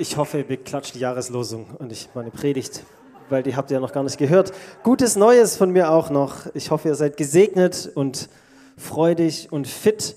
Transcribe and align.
Ich 0.00 0.16
hoffe, 0.16 0.38
ihr 0.38 0.44
beklatscht 0.44 0.94
die 0.94 1.00
Jahreslosung 1.00 1.66
und 1.78 1.92
ich 1.92 2.08
meine 2.14 2.30
Predigt, 2.30 2.84
weil 3.28 3.42
die 3.42 3.54
habt 3.54 3.70
ihr 3.70 3.74
ja 3.74 3.80
noch 3.82 3.92
gar 3.92 4.02
nicht 4.02 4.16
gehört. 4.16 4.50
Gutes 4.82 5.14
Neues 5.14 5.58
von 5.58 5.72
mir 5.72 5.90
auch 5.90 6.08
noch. 6.08 6.46
Ich 6.54 6.70
hoffe, 6.70 6.88
ihr 6.88 6.94
seid 6.94 7.18
gesegnet 7.18 7.92
und 7.94 8.30
freudig 8.78 9.52
und 9.52 9.68
fit 9.68 10.16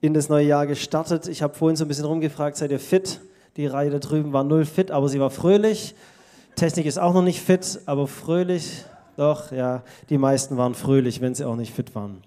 in 0.00 0.14
das 0.14 0.28
neue 0.28 0.46
Jahr 0.46 0.68
gestartet. 0.68 1.26
Ich 1.26 1.42
habe 1.42 1.52
vorhin 1.52 1.74
so 1.74 1.84
ein 1.84 1.88
bisschen 1.88 2.04
rumgefragt, 2.04 2.56
seid 2.56 2.70
ihr 2.70 2.78
fit? 2.78 3.22
Die 3.56 3.66
Reihe 3.66 3.90
da 3.90 3.98
drüben 3.98 4.32
war 4.32 4.44
null 4.44 4.64
fit, 4.64 4.92
aber 4.92 5.08
sie 5.08 5.18
war 5.18 5.30
fröhlich. 5.30 5.96
Technik 6.54 6.86
ist 6.86 7.00
auch 7.00 7.12
noch 7.12 7.22
nicht 7.22 7.40
fit, 7.40 7.80
aber 7.86 8.06
fröhlich. 8.06 8.84
Doch, 9.16 9.50
ja, 9.50 9.82
die 10.10 10.18
meisten 10.18 10.56
waren 10.58 10.76
fröhlich, 10.76 11.20
wenn 11.20 11.34
sie 11.34 11.44
auch 11.44 11.56
nicht 11.56 11.74
fit 11.74 11.96
waren. 11.96 12.22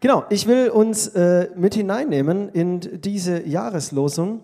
Genau, 0.00 0.24
ich 0.30 0.48
will 0.48 0.70
uns 0.70 1.06
äh, 1.06 1.48
mit 1.54 1.74
hineinnehmen 1.74 2.48
in 2.48 2.80
diese 3.00 3.46
Jahreslosung. 3.46 4.40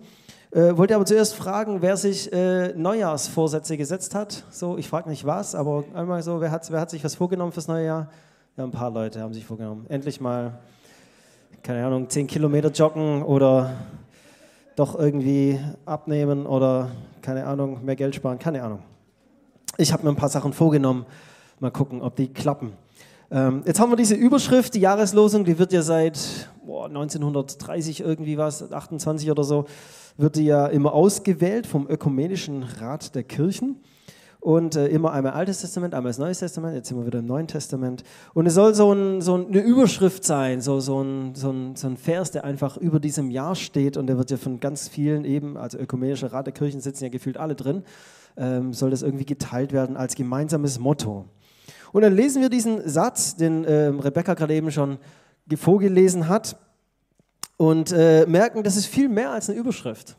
Äh, 0.51 0.77
wollte 0.77 0.95
aber 0.95 1.05
zuerst 1.05 1.35
fragen, 1.35 1.81
wer 1.81 1.97
sich 1.97 2.31
äh, 2.31 2.73
Neujahrsvorsätze 2.73 3.75
gesetzt 3.75 4.15
hat. 4.15 4.45
So, 4.49 4.77
ich 4.77 4.87
frage 4.87 5.09
nicht 5.09 5.25
was, 5.25 5.55
aber 5.55 5.83
einmal 5.93 6.23
so, 6.23 6.39
wer 6.39 6.51
hat, 6.51 6.71
wer 6.71 6.79
hat 6.79 6.89
sich 6.89 7.03
was 7.03 7.15
vorgenommen 7.15 7.51
fürs 7.51 7.67
neue 7.67 7.85
Jahr? 7.85 8.09
Ja, 8.55 8.63
ein 8.63 8.71
paar 8.71 8.89
Leute 8.89 9.19
haben 9.21 9.33
sich 9.33 9.45
vorgenommen. 9.45 9.85
Endlich 9.89 10.21
mal, 10.21 10.57
keine 11.63 11.85
Ahnung, 11.85 12.09
10 12.09 12.27
Kilometer 12.27 12.71
joggen 12.71 13.23
oder 13.23 13.73
doch 14.77 14.97
irgendwie 14.97 15.59
abnehmen 15.85 16.45
oder, 16.45 16.91
keine 17.21 17.45
Ahnung, 17.45 17.83
mehr 17.83 17.97
Geld 17.97 18.15
sparen, 18.15 18.39
keine 18.39 18.63
Ahnung. 18.63 18.79
Ich 19.77 19.91
habe 19.91 20.03
mir 20.03 20.09
ein 20.09 20.15
paar 20.15 20.29
Sachen 20.29 20.53
vorgenommen. 20.53 21.05
Mal 21.59 21.71
gucken, 21.71 22.01
ob 22.01 22.15
die 22.15 22.31
klappen. 22.31 22.71
Ähm, 23.29 23.63
jetzt 23.65 23.79
haben 23.79 23.91
wir 23.91 23.97
diese 23.97 24.15
Überschrift, 24.15 24.73
die 24.73 24.79
Jahreslosung, 24.79 25.43
die 25.43 25.59
wird 25.59 25.73
ja 25.73 25.81
seit 25.81 26.17
boah, 26.65 26.85
1930 26.85 27.99
irgendwie 27.99 28.37
was, 28.37 28.71
28 28.71 29.29
oder 29.29 29.43
so, 29.43 29.65
wird 30.15 30.35
die 30.37 30.45
ja 30.45 30.67
immer 30.67 30.93
ausgewählt 30.93 31.67
vom 31.67 31.89
Ökumenischen 31.89 32.63
Rat 32.63 33.15
der 33.15 33.23
Kirchen. 33.23 33.81
Und 34.39 34.75
äh, 34.75 34.87
immer 34.87 35.11
einmal 35.11 35.33
Altes 35.33 35.61
Testament, 35.61 35.93
einmal 35.93 36.11
das 36.11 36.19
Neues 36.19 36.39
Testament, 36.39 36.75
jetzt 36.75 36.87
sind 36.87 36.97
wir 36.97 37.05
wieder 37.05 37.19
im 37.19 37.25
Neuen 37.25 37.47
Testament. 37.47 38.03
Und 38.33 38.45
es 38.45 38.53
soll 38.53 38.75
so, 38.75 38.93
ein, 38.93 39.19
so 39.19 39.33
eine 39.33 39.59
Überschrift 39.59 40.23
sein, 40.23 40.61
so, 40.61 40.79
so, 40.79 41.01
ein, 41.01 41.35
so, 41.35 41.51
ein, 41.51 41.75
so 41.75 41.87
ein 41.87 41.97
Vers, 41.97 42.31
der 42.31 42.45
einfach 42.45 42.77
über 42.77 42.99
diesem 42.99 43.31
Jahr 43.31 43.55
steht. 43.55 43.97
Und 43.97 44.07
der 44.07 44.17
wird 44.17 44.31
ja 44.31 44.37
von 44.37 44.59
ganz 44.59 44.87
vielen 44.87 45.25
eben, 45.25 45.57
also 45.57 45.77
Ökumenischer 45.77 46.31
Rat 46.31 46.45
der 46.45 46.53
Kirchen 46.53 46.79
sitzen 46.79 47.03
ja 47.03 47.09
gefühlt 47.09 47.35
alle 47.35 47.55
drin, 47.55 47.83
ähm, 48.37 48.73
soll 48.73 48.91
das 48.91 49.01
irgendwie 49.01 49.25
geteilt 49.25 49.73
werden 49.73 49.97
als 49.97 50.15
gemeinsames 50.15 50.79
Motto. 50.79 51.25
Und 51.91 52.01
dann 52.01 52.15
lesen 52.15 52.41
wir 52.41 52.49
diesen 52.49 52.87
Satz, 52.87 53.35
den 53.35 53.63
äh, 53.65 53.87
Rebecca 53.87 54.33
gerade 54.33 54.53
eben 54.53 54.71
schon 54.71 54.97
vorgelesen 55.55 56.27
hat 56.27 56.57
und 57.57 57.91
äh, 57.91 58.25
merken, 58.27 58.63
das 58.63 58.75
ist 58.75 58.85
viel 58.85 59.09
mehr 59.09 59.31
als 59.31 59.49
eine 59.49 59.57
Überschrift. 59.57 60.17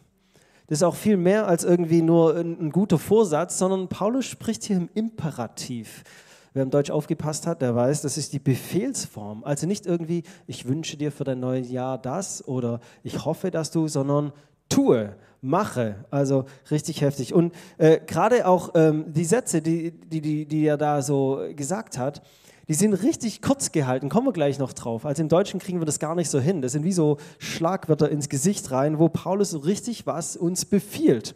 Das 0.66 0.78
ist 0.78 0.82
auch 0.82 0.96
viel 0.96 1.16
mehr 1.16 1.46
als 1.46 1.64
irgendwie 1.64 2.02
nur 2.02 2.36
ein, 2.36 2.58
ein 2.60 2.70
guter 2.70 2.98
Vorsatz, 2.98 3.58
sondern 3.58 3.88
Paulus 3.88 4.26
spricht 4.26 4.64
hier 4.64 4.76
im 4.76 4.90
Imperativ. 4.94 6.04
Wer 6.52 6.62
im 6.62 6.70
Deutsch 6.70 6.90
aufgepasst 6.90 7.46
hat, 7.46 7.62
der 7.62 7.74
weiß, 7.74 8.02
das 8.02 8.16
ist 8.18 8.32
die 8.32 8.38
Befehlsform. 8.38 9.44
Also 9.44 9.66
nicht 9.66 9.86
irgendwie, 9.86 10.24
ich 10.46 10.66
wünsche 10.66 10.96
dir 10.96 11.12
für 11.12 11.24
dein 11.24 11.40
neues 11.40 11.70
Jahr 11.70 11.98
das 11.98 12.46
oder 12.46 12.80
ich 13.02 13.24
hoffe, 13.24 13.50
dass 13.50 13.70
du, 13.70 13.86
sondern 13.86 14.32
tue, 14.68 15.14
mache. 15.40 16.04
Also 16.10 16.44
richtig 16.70 17.00
heftig. 17.00 17.34
Und 17.34 17.54
äh, 17.78 17.98
gerade 18.06 18.46
auch 18.46 18.70
ähm, 18.74 19.12
die 19.12 19.24
Sätze, 19.24 19.62
die, 19.62 19.92
die, 19.92 20.20
die, 20.20 20.46
die 20.46 20.66
er 20.66 20.76
da 20.76 21.02
so 21.02 21.40
gesagt 21.54 21.98
hat, 21.98 22.22
die 22.68 22.74
sind 22.74 22.92
richtig 22.92 23.40
kurz 23.40 23.72
gehalten, 23.72 24.10
kommen 24.10 24.26
wir 24.26 24.32
gleich 24.32 24.58
noch 24.58 24.74
drauf. 24.74 25.06
Also 25.06 25.22
im 25.22 25.30
Deutschen 25.30 25.58
kriegen 25.58 25.80
wir 25.80 25.86
das 25.86 25.98
gar 25.98 26.14
nicht 26.14 26.28
so 26.28 26.38
hin. 26.38 26.60
Das 26.60 26.72
sind 26.72 26.84
wie 26.84 26.92
so 26.92 27.16
Schlagwörter 27.38 28.10
ins 28.10 28.28
Gesicht 28.28 28.70
rein, 28.70 28.98
wo 28.98 29.08
Paulus 29.08 29.50
so 29.50 29.58
richtig 29.58 30.06
was 30.06 30.36
uns 30.36 30.66
befiehlt. 30.66 31.34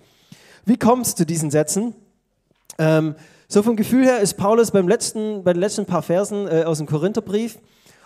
Wie 0.66 0.76
kommt 0.76 1.06
es 1.06 1.14
zu 1.14 1.24
diesen 1.24 1.50
Sätzen? 1.50 1.94
Ähm, 2.78 3.14
so 3.48 3.62
vom 3.62 3.76
Gefühl 3.76 4.04
her 4.04 4.20
ist 4.20 4.34
Paulus 4.34 4.70
beim 4.70 4.88
letzten, 4.88 5.42
bei 5.42 5.54
den 5.54 5.60
letzten 5.60 5.86
paar 5.86 6.02
Versen 6.02 6.46
äh, 6.48 6.64
aus 6.64 6.78
dem 6.78 6.86
Korintherbrief 6.86 7.58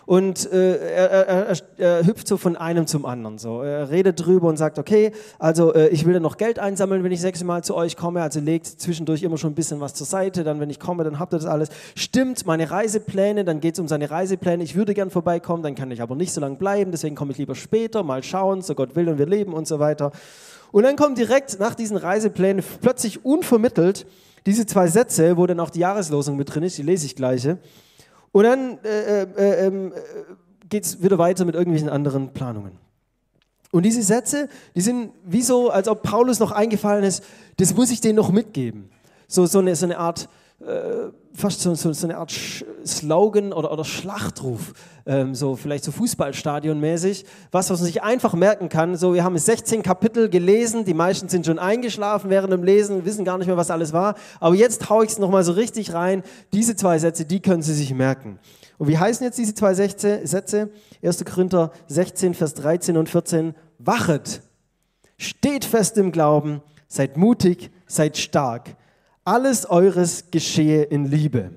und 0.06 0.50
äh, 0.53 0.77
er, 0.77 1.11
er, 1.11 1.47
er, 1.49 1.56
er, 1.78 2.06
hüpft 2.06 2.28
so 2.28 2.37
von 2.37 2.56
einem 2.56 2.87
zum 2.87 3.05
anderen. 3.05 3.39
So. 3.39 3.62
Er 3.62 3.91
redet 3.91 4.25
drüber 4.25 4.47
und 4.47 4.56
sagt, 4.56 4.78
okay, 4.78 5.11
also 5.41 5.75
äh, 5.75 5.89
ich 5.89 6.06
will 6.06 6.15
dann 6.15 6.22
noch 6.22 6.37
Geld 6.37 6.61
einsammeln, 6.61 7.03
wenn 7.03 7.11
ich 7.11 7.21
sechs 7.21 7.43
Mal 7.43 7.65
zu 7.65 7.75
euch 7.75 7.97
komme. 7.97 8.22
Also 8.22 8.39
legt 8.39 8.67
zwischendurch 8.67 9.25
immer 9.25 9.37
schon 9.37 9.50
ein 9.50 9.56
bisschen 9.56 9.81
was 9.81 9.94
zur 9.94 10.06
Seite. 10.06 10.44
Dann, 10.44 10.61
wenn 10.61 10.71
ich 10.71 10.78
komme, 10.78 11.03
dann 11.03 11.19
habt 11.19 11.34
ihr 11.34 11.39
das 11.39 11.47
alles. 11.47 11.71
Stimmt, 11.97 12.47
meine 12.47 12.71
Reisepläne, 12.71 13.44
dann 13.44 13.59
geht 13.59 13.75
es 13.75 13.81
um 13.81 13.89
seine 13.89 14.09
Reisepläne. 14.09 14.62
Ich 14.62 14.77
würde 14.77 14.94
gern 14.94 15.11
vorbeikommen, 15.11 15.65
dann 15.65 15.75
kann 15.75 15.91
ich 15.91 16.00
aber 16.00 16.15
nicht 16.15 16.33
so 16.33 16.41
lange 16.41 16.55
bleiben. 16.55 16.93
Deswegen 16.93 17.17
komme 17.17 17.33
ich 17.33 17.38
lieber 17.38 17.56
später, 17.56 18.05
mal 18.05 18.23
schauen, 18.23 18.62
so 18.62 18.77
Gott 18.77 18.94
will 18.94 19.09
und 19.09 19.19
wir 19.19 19.27
leben 19.27 19.53
und 19.55 19.67
so 19.67 19.81
weiter. 19.81 20.12
Und 20.71 20.84
dann 20.84 20.94
kommen 20.94 21.17
direkt 21.17 21.59
nach 21.59 21.75
diesen 21.75 21.97
Reiseplänen 21.97 22.65
plötzlich 22.81 23.25
unvermittelt 23.25 24.06
diese 24.47 24.67
zwei 24.67 24.87
Sätze, 24.87 25.37
wo 25.37 25.47
dann 25.47 25.59
auch 25.59 25.71
die 25.71 25.81
Jahreslosung 25.81 26.37
mit 26.37 26.55
drin 26.55 26.62
ist, 26.62 26.78
die 26.78 26.83
lese 26.83 27.06
ich 27.06 27.17
gleich. 27.17 27.49
Und 28.32 28.44
dann 28.44 28.78
äh, 28.84 29.22
äh, 29.22 29.26
äh, 29.37 29.66
ähm, 29.66 29.92
geht 30.69 30.84
es 30.84 31.03
wieder 31.03 31.19
weiter 31.19 31.44
mit 31.44 31.54
irgendwelchen 31.54 31.88
anderen 31.88 32.32
Planungen. 32.32 32.78
Und 33.72 33.84
diese 33.84 34.03
Sätze, 34.03 34.48
die 34.75 34.81
sind 34.81 35.10
wie 35.25 35.42
so, 35.42 35.70
als 35.70 35.88
ob 35.88 36.03
Paulus 36.03 36.38
noch 36.38 36.53
eingefallen 36.53 37.04
ist, 37.04 37.22
das 37.59 37.75
muss 37.75 37.91
ich 37.91 38.00
denen 38.00 38.16
noch 38.16 38.31
mitgeben. 38.31 38.91
So, 39.28 39.47
so, 39.47 39.59
eine, 39.59 39.75
so 39.75 39.87
eine 39.87 39.98
Art 39.98 40.28
äh, 40.61 41.11
fast 41.34 41.61
so, 41.61 41.75
so, 41.75 41.93
so, 41.93 42.06
eine 42.06 42.17
Art 42.17 42.33
Slogan 42.87 43.53
oder, 43.53 43.71
oder 43.71 43.84
Schlachtruf, 43.84 44.72
ähm, 45.05 45.34
so 45.34 45.55
vielleicht 45.55 45.84
so 45.84 45.93
Fußballstadion-mäßig, 45.93 47.27
was, 47.50 47.69
was 47.69 47.81
man 47.81 47.87
sich 47.87 48.03
einfach 48.03 48.33
merken 48.33 48.71
kann. 48.71 48.97
So, 48.97 49.12
wir 49.12 49.22
haben 49.22 49.37
16 49.37 49.83
Kapitel 49.83 50.31
gelesen, 50.31 50.87
die 50.87 50.94
meisten 50.94 51.28
sind 51.28 51.44
schon 51.44 51.59
eingeschlafen 51.59 52.31
während 52.31 52.55
dem 52.55 52.65
Lesen, 52.65 53.05
wissen 53.05 53.25
gar 53.27 53.37
nicht 53.37 53.49
mehr, 53.49 53.59
was 53.59 53.71
alles 53.71 53.93
war. 53.93 54.15
Aber 54.41 54.55
jetzt 54.55 54.89
haue 54.89 55.05
ich 55.05 55.11
es 55.11 55.19
nochmal 55.19 55.44
so 55.44 55.53
richtig 55.53 55.93
rein. 55.93 56.22
Diese 56.55 56.75
zwei 56.75 56.99
Sätze, 56.99 57.27
die 57.27 57.41
können 57.41 57.62
Sie 57.62 57.75
sich 57.75 57.93
merken. 57.93 58.38
Und 58.78 58.88
wie 58.88 58.97
heißen 58.97 59.25
jetzt 59.25 59.38
diese 59.38 59.55
zwei 59.55 59.75
Sätze? 59.75 60.71
1. 61.03 61.25
Korinther 61.27 61.71
16, 61.88 62.33
Vers 62.33 62.55
13 62.55 62.97
und 62.97 63.11
14. 63.11 63.55
Wachet, 63.78 64.41
steht 65.19 65.67
fest 65.67 65.99
im 65.99 66.12
Glauben, 66.12 66.62
seid 66.88 67.19
mutig, 67.19 67.71
seid 67.87 68.17
stark 68.17 68.75
alles 69.26 69.69
eures 69.69 70.31
geschehe 70.31 70.84
in 70.84 71.04
Liebe. 71.04 71.50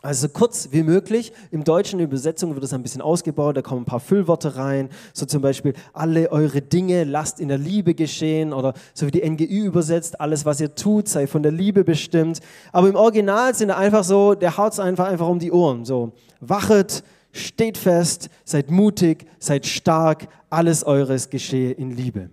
Also 0.00 0.28
so 0.28 0.32
kurz 0.32 0.68
wie 0.70 0.84
möglich. 0.84 1.32
Im 1.50 1.64
deutschen 1.64 1.98
Übersetzung 1.98 2.54
wird 2.54 2.62
es 2.62 2.72
ein 2.72 2.84
bisschen 2.84 3.02
ausgebaut, 3.02 3.56
da 3.56 3.62
kommen 3.62 3.82
ein 3.82 3.84
paar 3.84 3.98
Füllworte 3.98 4.54
rein, 4.54 4.90
so 5.12 5.26
zum 5.26 5.42
Beispiel 5.42 5.74
alle 5.92 6.30
eure 6.30 6.62
Dinge 6.62 7.02
lasst 7.02 7.40
in 7.40 7.48
der 7.48 7.58
Liebe 7.58 7.94
geschehen 7.94 8.52
oder 8.52 8.74
so 8.94 9.06
wie 9.06 9.10
die 9.10 9.28
NGÜ 9.28 9.66
übersetzt, 9.66 10.20
alles 10.20 10.44
was 10.44 10.60
ihr 10.60 10.76
tut 10.76 11.08
sei 11.08 11.26
von 11.26 11.42
der 11.42 11.50
Liebe 11.50 11.82
bestimmt. 11.82 12.38
Aber 12.70 12.88
im 12.88 12.94
Original 12.94 13.56
sind 13.56 13.72
einfach 13.72 14.04
so, 14.04 14.34
der 14.34 14.56
haut 14.56 14.78
einfach, 14.78 15.08
einfach 15.08 15.26
um 15.26 15.40
die 15.40 15.50
Ohren. 15.50 15.84
So, 15.84 16.12
wachet, 16.40 17.02
steht 17.32 17.76
fest, 17.76 18.30
seid 18.44 18.70
mutig, 18.70 19.26
seid 19.40 19.66
stark, 19.66 20.28
alles 20.48 20.84
eures 20.84 21.28
geschehe 21.28 21.72
in 21.72 21.90
Liebe. 21.90 22.30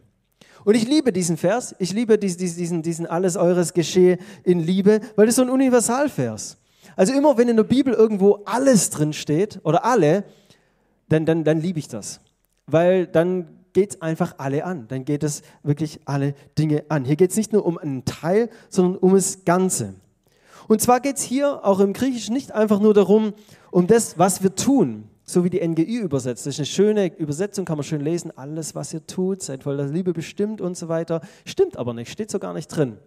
Und 0.66 0.76
ich 0.76 0.88
liebe 0.88 1.14
diesen 1.14 1.38
Vers, 1.38 1.76
ich 1.78 1.94
liebe 1.94 2.18
diesen, 2.18 2.40
diesen, 2.40 2.82
diesen 2.82 3.06
alles 3.06 3.38
eures 3.38 3.74
geschehe 3.74 4.18
in 4.44 4.60
Liebe, 4.60 5.00
weil 5.16 5.28
das 5.28 5.36
so 5.36 5.44
ein 5.44 5.50
Universalvers. 5.50 6.58
Also 6.96 7.14
immer 7.14 7.38
wenn 7.38 7.48
in 7.48 7.56
der 7.56 7.64
Bibel 7.64 7.94
irgendwo 7.94 8.42
alles 8.46 8.90
drin 8.90 9.14
steht 9.14 9.60
oder 9.64 9.86
alle, 9.86 10.24
dann, 11.08 11.26
dann, 11.26 11.44
dann 11.44 11.62
liebe 11.62 11.78
ich 11.78 11.88
das. 11.88 12.20
Weil 12.66 13.06
dann 13.06 13.48
geht 13.74 13.92
es 13.92 14.02
einfach 14.02 14.36
alle 14.40 14.66
an. 14.66 14.88
Dann 14.88 15.06
geht 15.06 15.24
es 15.24 15.44
wirklich 15.62 16.00
alle 16.06 16.34
Dinge 16.58 16.84
an. 16.90 17.06
Hier 17.06 17.16
geht 17.16 17.30
es 17.30 17.38
nicht 17.38 17.54
nur 17.54 17.64
um 17.64 17.78
einen 17.78 18.04
Teil, 18.06 18.50
sondern 18.70 18.98
um 18.98 19.14
das 19.14 19.46
Ganze. 19.46 19.94
Und 20.68 20.82
zwar 20.82 21.00
geht 21.00 21.18
es 21.18 21.22
hier 21.22 21.64
auch 21.64 21.80
im 21.80 21.94
Griechischen 21.94 22.34
nicht 22.34 22.54
einfach 22.54 22.80
nur 22.80 22.96
darum, 22.96 23.34
um 23.70 23.86
das, 23.86 24.18
was 24.18 24.42
wir 24.42 24.56
tun, 24.56 25.10
so 25.26 25.44
wie 25.44 25.50
die 25.50 25.68
NGÜ 25.68 26.02
übersetzt. 26.02 26.46
Das 26.46 26.54
ist 26.54 26.60
eine 26.60 26.66
schöne 26.68 27.18
Übersetzung, 27.18 27.66
kann 27.66 27.78
man 27.78 27.84
schön 27.84 28.02
lesen. 28.02 28.32
Alles, 28.38 28.76
was 28.76 28.94
ihr 28.94 29.06
tut, 29.06 29.42
seid 29.42 29.64
voll 29.64 29.78
der 29.78 29.88
Liebe 29.88 30.14
bestimmt 30.14 30.62
und 30.62 30.78
so 30.78 30.88
weiter. 30.88 31.22
Stimmt 31.46 31.78
aber 31.78 31.94
nicht, 31.94 32.12
steht 32.12 32.30
so 32.30 32.40
gar 32.40 32.54
nicht 32.54 32.68
drin. 32.68 32.98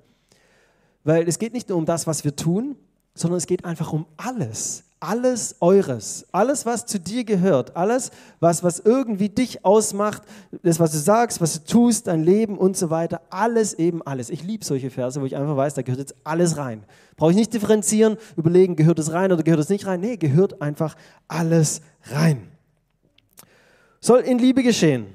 Weil 1.05 1.29
es 1.29 1.38
geht 1.38 1.53
nicht 1.53 1.69
nur 1.69 1.79
um 1.79 1.87
das, 1.87 2.06
was 2.06 2.25
wir 2.25 2.35
tun, 2.35 2.76
sondern 3.15 3.38
es 3.38 3.47
geht 3.47 3.65
einfach 3.65 3.93
um 3.93 4.06
alles. 4.17 4.85
Alles 5.00 5.55
eures. 5.61 6.27
Alles, 6.33 6.67
was 6.67 6.85
zu 6.87 6.99
dir 6.99 7.25
gehört. 7.25 7.77
Alles, 7.77 8.11
was, 8.41 8.65
was 8.65 8.81
irgendwie 8.81 9.29
dich 9.29 9.65
ausmacht. 9.65 10.23
Das, 10.62 10.81
was 10.81 10.91
du 10.91 10.99
sagst, 10.99 11.41
was 11.41 11.62
du 11.62 11.73
tust, 11.73 12.09
dein 12.09 12.25
Leben 12.25 12.59
und 12.59 12.77
so 12.77 12.91
weiter. 12.91 13.21
Alles 13.31 13.75
eben 13.75 14.03
alles. 14.03 14.29
Ich 14.29 14.43
liebe 14.43 14.65
solche 14.65 14.91
Verse, 14.91 15.21
wo 15.21 15.25
ich 15.25 15.37
einfach 15.37 15.56
weiß, 15.56 15.75
da 15.75 15.83
gehört 15.83 16.00
jetzt 16.00 16.17
alles 16.25 16.56
rein. 16.56 16.85
Brauche 17.17 17.31
ich 17.31 17.37
nicht 17.37 17.55
differenzieren, 17.55 18.17
überlegen, 18.37 18.75
gehört 18.75 18.99
es 18.99 19.12
rein 19.12 19.31
oder 19.31 19.45
gehört 19.45 19.61
es 19.61 19.69
nicht 19.69 19.87
rein. 19.87 20.00
Nee, 20.00 20.17
gehört 20.17 20.61
einfach 20.61 20.97
alles 21.29 21.81
rein. 22.05 22.49
Soll 24.01 24.21
in 24.21 24.39
Liebe 24.39 24.62
geschehen. 24.65 25.06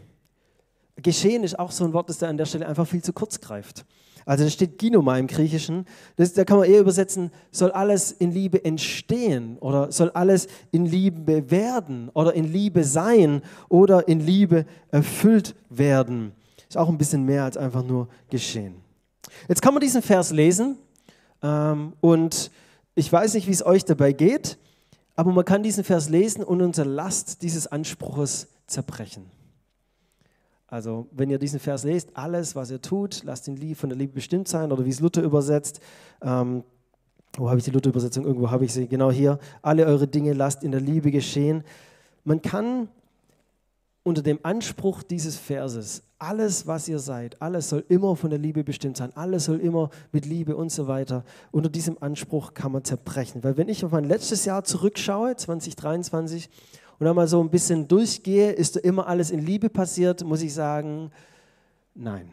Geschehen 0.98 1.44
ist 1.44 1.60
auch 1.60 1.72
so 1.72 1.84
ein 1.84 1.94
Wort, 1.94 2.08
das 2.08 2.20
da 2.20 2.30
an 2.30 2.38
der 2.38 2.46
Stelle 2.46 2.68
einfach 2.68 2.88
viel 2.88 3.02
zu 3.02 3.12
kurz 3.12 3.42
greift. 3.42 3.86
Also 4.26 4.44
da 4.44 4.50
steht 4.50 4.78
Ginoma 4.78 5.18
im 5.18 5.28
Griechischen. 5.28 5.86
Das, 6.16 6.34
da 6.34 6.46
kann 6.46 6.58
man 6.58 6.70
eher 6.70 6.80
übersetzen, 6.80 7.32
soll 7.52 7.72
alles 7.72 8.12
in 8.12 8.32
Liebe 8.32 8.64
entstehen 8.64 9.58
oder 9.60 9.92
soll 9.92 10.12
alles 10.12 10.48
in 10.72 10.86
Liebe 10.86 11.50
werden 11.52 12.10
oder 12.14 12.34
in 12.34 12.52
Liebe 12.52 12.84
sein 12.84 13.42
oder 13.70 14.08
in 14.08 14.20
Liebe 14.20 14.66
erfüllt 14.90 15.56
werden. 15.70 16.32
Ist 16.68 16.78
auch 16.78 16.90
ein 16.90 16.98
bisschen 16.98 17.24
mehr 17.26 17.44
als 17.44 17.58
einfach 17.58 17.84
nur 17.84 18.08
geschehen. 18.30 18.76
Jetzt 19.48 19.62
kann 19.62 19.74
man 19.74 19.82
diesen 19.82 20.02
Vers 20.02 20.32
lesen 20.32 20.78
ähm, 21.42 21.94
und 22.02 22.52
ich 22.96 23.12
weiß 23.12 23.34
nicht, 23.34 23.48
wie 23.48 23.52
es 23.52 23.66
euch 23.66 23.86
dabei 23.86 24.14
geht, 24.14 24.58
aber 25.16 25.32
man 25.32 25.46
kann 25.46 25.64
diesen 25.64 25.84
Vers 25.84 26.10
lesen 26.10 26.44
und 26.44 26.62
unter 26.62 26.86
Last 26.86 27.42
dieses 27.42 27.68
Anspruches 27.68 28.48
zerbrechen. 28.68 29.26
Also, 30.74 31.08
wenn 31.12 31.30
ihr 31.30 31.38
diesen 31.38 31.60
Vers 31.60 31.84
lest, 31.84 32.18
alles, 32.18 32.56
was 32.56 32.72
ihr 32.72 32.82
tut, 32.82 33.22
lasst 33.26 33.48
ihn 33.48 33.76
von 33.76 33.90
der 33.90 33.96
Liebe 33.96 34.14
bestimmt 34.14 34.48
sein, 34.48 34.72
oder 34.72 34.84
wie 34.84 34.90
es 34.90 35.02
Luther 35.02 35.22
übersetzt, 35.22 35.80
ähm, 36.24 36.64
wo 37.38 37.48
habe 37.48 37.60
ich 37.60 37.64
die 37.64 37.70
Luther-Übersetzung? 37.70 38.26
Irgendwo 38.26 38.50
habe 38.50 38.66
ich 38.66 38.74
sie, 38.74 38.88
genau 38.88 39.12
hier. 39.12 39.38
Alle 39.62 39.86
eure 39.86 40.08
Dinge 40.08 40.34
lasst 40.34 40.64
in 40.64 40.72
der 40.72 40.82
Liebe 40.82 41.12
geschehen. 41.12 41.64
Man 42.24 42.42
kann 42.42 42.88
unter 44.02 44.24
dem 44.24 44.40
Anspruch 44.42 45.04
dieses 45.04 45.38
Verses, 45.38 46.02
alles, 46.18 46.66
was 46.66 46.88
ihr 46.88 46.98
seid, 46.98 47.40
alles 47.40 47.70
soll 47.70 47.86
immer 47.88 48.16
von 48.16 48.32
der 48.32 48.40
Liebe 48.40 48.64
bestimmt 48.64 48.98
sein, 48.98 49.16
alles 49.16 49.46
soll 49.46 49.60
immer 49.60 49.92
mit 50.12 50.26
Liebe 50.26 50.56
und 50.56 50.72
so 50.72 50.88
weiter. 50.88 51.24
Unter 51.52 51.70
diesem 51.70 52.02
Anspruch 52.02 52.56
kann 52.56 52.72
man 52.72 52.84
zerbrechen. 52.84 53.44
Weil 53.44 53.58
wenn 53.58 53.70
ich 53.70 53.86
auf 53.86 53.92
mein 53.92 54.06
letztes 54.06 54.46
Jahr 54.46 54.64
zurückschaue, 54.64 55.36
2023, 55.36 56.50
und 57.04 57.10
einmal 57.10 57.28
so 57.28 57.42
ein 57.44 57.50
bisschen 57.50 57.86
durchgehe, 57.86 58.54
ist 58.54 58.78
immer 58.78 59.08
alles 59.08 59.30
in 59.30 59.46
Liebe 59.46 59.70
passiert, 59.70 60.24
muss 60.24 60.42
ich 60.42 60.54
sagen, 60.54 61.12
nein. 61.94 62.32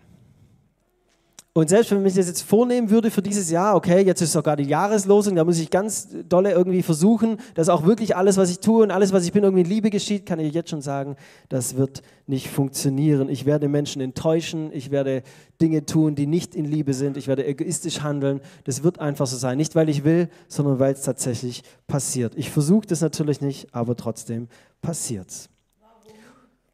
Und 1.53 1.69
selbst 1.69 1.91
wenn 1.91 2.07
ich 2.07 2.15
das 2.15 2.29
jetzt 2.29 2.43
vornehmen 2.43 2.91
würde 2.91 3.11
für 3.11 3.23
dieses 3.23 3.51
Jahr, 3.51 3.75
okay, 3.75 4.05
jetzt 4.05 4.23
ist 4.23 4.33
sogar 4.33 4.55
die 4.55 4.69
Jahreslosung, 4.69 5.35
da 5.35 5.43
muss 5.43 5.59
ich 5.59 5.69
ganz 5.69 6.09
dolle 6.29 6.53
irgendwie 6.53 6.83
versuchen, 6.83 7.39
dass 7.55 7.69
auch 7.69 7.85
wirklich 7.85 8.15
alles, 8.15 8.37
was 8.37 8.51
ich 8.51 8.61
tue 8.61 8.85
und 8.85 8.93
alles, 8.93 9.13
was 9.13 9.25
ich 9.25 9.33
bin, 9.33 9.43
irgendwie 9.43 9.63
in 9.63 9.69
Liebe 9.69 9.91
geschieht, 9.91 10.27
kann 10.27 10.39
ich 10.39 10.55
jetzt 10.55 10.71
schon 10.71 10.81
sagen, 10.81 11.17
das 11.49 11.77
wird 11.77 12.03
nicht 12.29 12.49
funktionieren. 12.49 13.29
Ich 13.29 13.47
werde 13.47 13.67
Menschen 13.67 14.01
enttäuschen, 14.01 14.71
ich 14.73 14.93
werde 14.93 15.25
Dinge 15.61 15.85
tun, 15.85 16.15
die 16.15 16.29
nicht 16.29 16.55
in 16.55 16.67
Liebe 16.67 16.95
sind, 16.95 17.17
ich 17.17 17.27
werde 17.27 17.45
egoistisch 17.45 18.01
handeln. 18.01 18.41
Das 18.63 18.85
wird 18.85 19.01
einfach 19.01 19.27
so 19.27 19.37
sein. 19.37 19.57
Nicht, 19.57 19.75
weil 19.75 19.89
ich 19.89 20.05
will, 20.05 20.29
sondern 20.47 20.79
weil 20.79 20.93
es 20.93 21.03
tatsächlich 21.03 21.65
passiert. 21.89 22.35
Ich 22.37 22.51
versuche 22.51 22.87
das 22.87 23.01
natürlich 23.01 23.41
nicht, 23.41 23.75
aber 23.75 23.97
trotzdem 23.97 24.47
passiert 24.83 25.31
es 25.31 25.50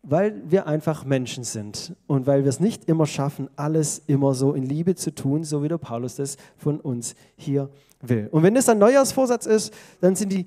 weil 0.08 0.40
wir 0.48 0.68
einfach 0.68 1.04
Menschen 1.04 1.42
sind 1.42 1.92
und 2.06 2.28
weil 2.28 2.44
wir 2.44 2.48
es 2.48 2.60
nicht 2.60 2.88
immer 2.88 3.06
schaffen, 3.06 3.50
alles 3.56 4.02
immer 4.06 4.34
so 4.34 4.52
in 4.52 4.62
Liebe 4.62 4.94
zu 4.94 5.12
tun, 5.12 5.42
so 5.42 5.64
wie 5.64 5.68
der 5.68 5.78
Paulus 5.78 6.14
das 6.14 6.36
von 6.56 6.80
uns 6.80 7.16
hier 7.36 7.68
will. 8.00 8.28
Und 8.30 8.44
wenn 8.44 8.54
das 8.54 8.68
ein 8.68 8.78
Neujahrsvorsatz 8.78 9.46
ist, 9.46 9.74
dann 10.00 10.14
sind 10.14 10.30
die 10.30 10.46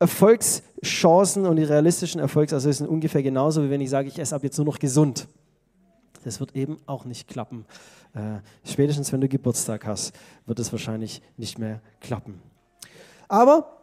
Erfolgschancen 0.00 1.46
und 1.46 1.56
die 1.56 1.62
realistischen 1.62 2.20
Erfolgsaussichten 2.20 2.88
ungefähr 2.88 3.22
genauso, 3.22 3.62
wie 3.62 3.70
wenn 3.70 3.80
ich 3.80 3.90
sage, 3.90 4.08
ich 4.08 4.18
esse 4.18 4.34
ab 4.34 4.42
jetzt 4.42 4.58
nur 4.58 4.66
noch 4.66 4.80
gesund. 4.80 5.28
Das 6.24 6.40
wird 6.40 6.56
eben 6.56 6.78
auch 6.86 7.04
nicht 7.04 7.28
klappen. 7.28 7.66
Äh, 8.14 8.40
spätestens 8.64 9.12
wenn 9.12 9.20
du 9.20 9.28
Geburtstag 9.28 9.86
hast, 9.86 10.12
wird 10.46 10.58
es 10.58 10.72
wahrscheinlich 10.72 11.22
nicht 11.36 11.58
mehr 11.58 11.80
klappen. 12.00 12.40
Aber 13.28 13.78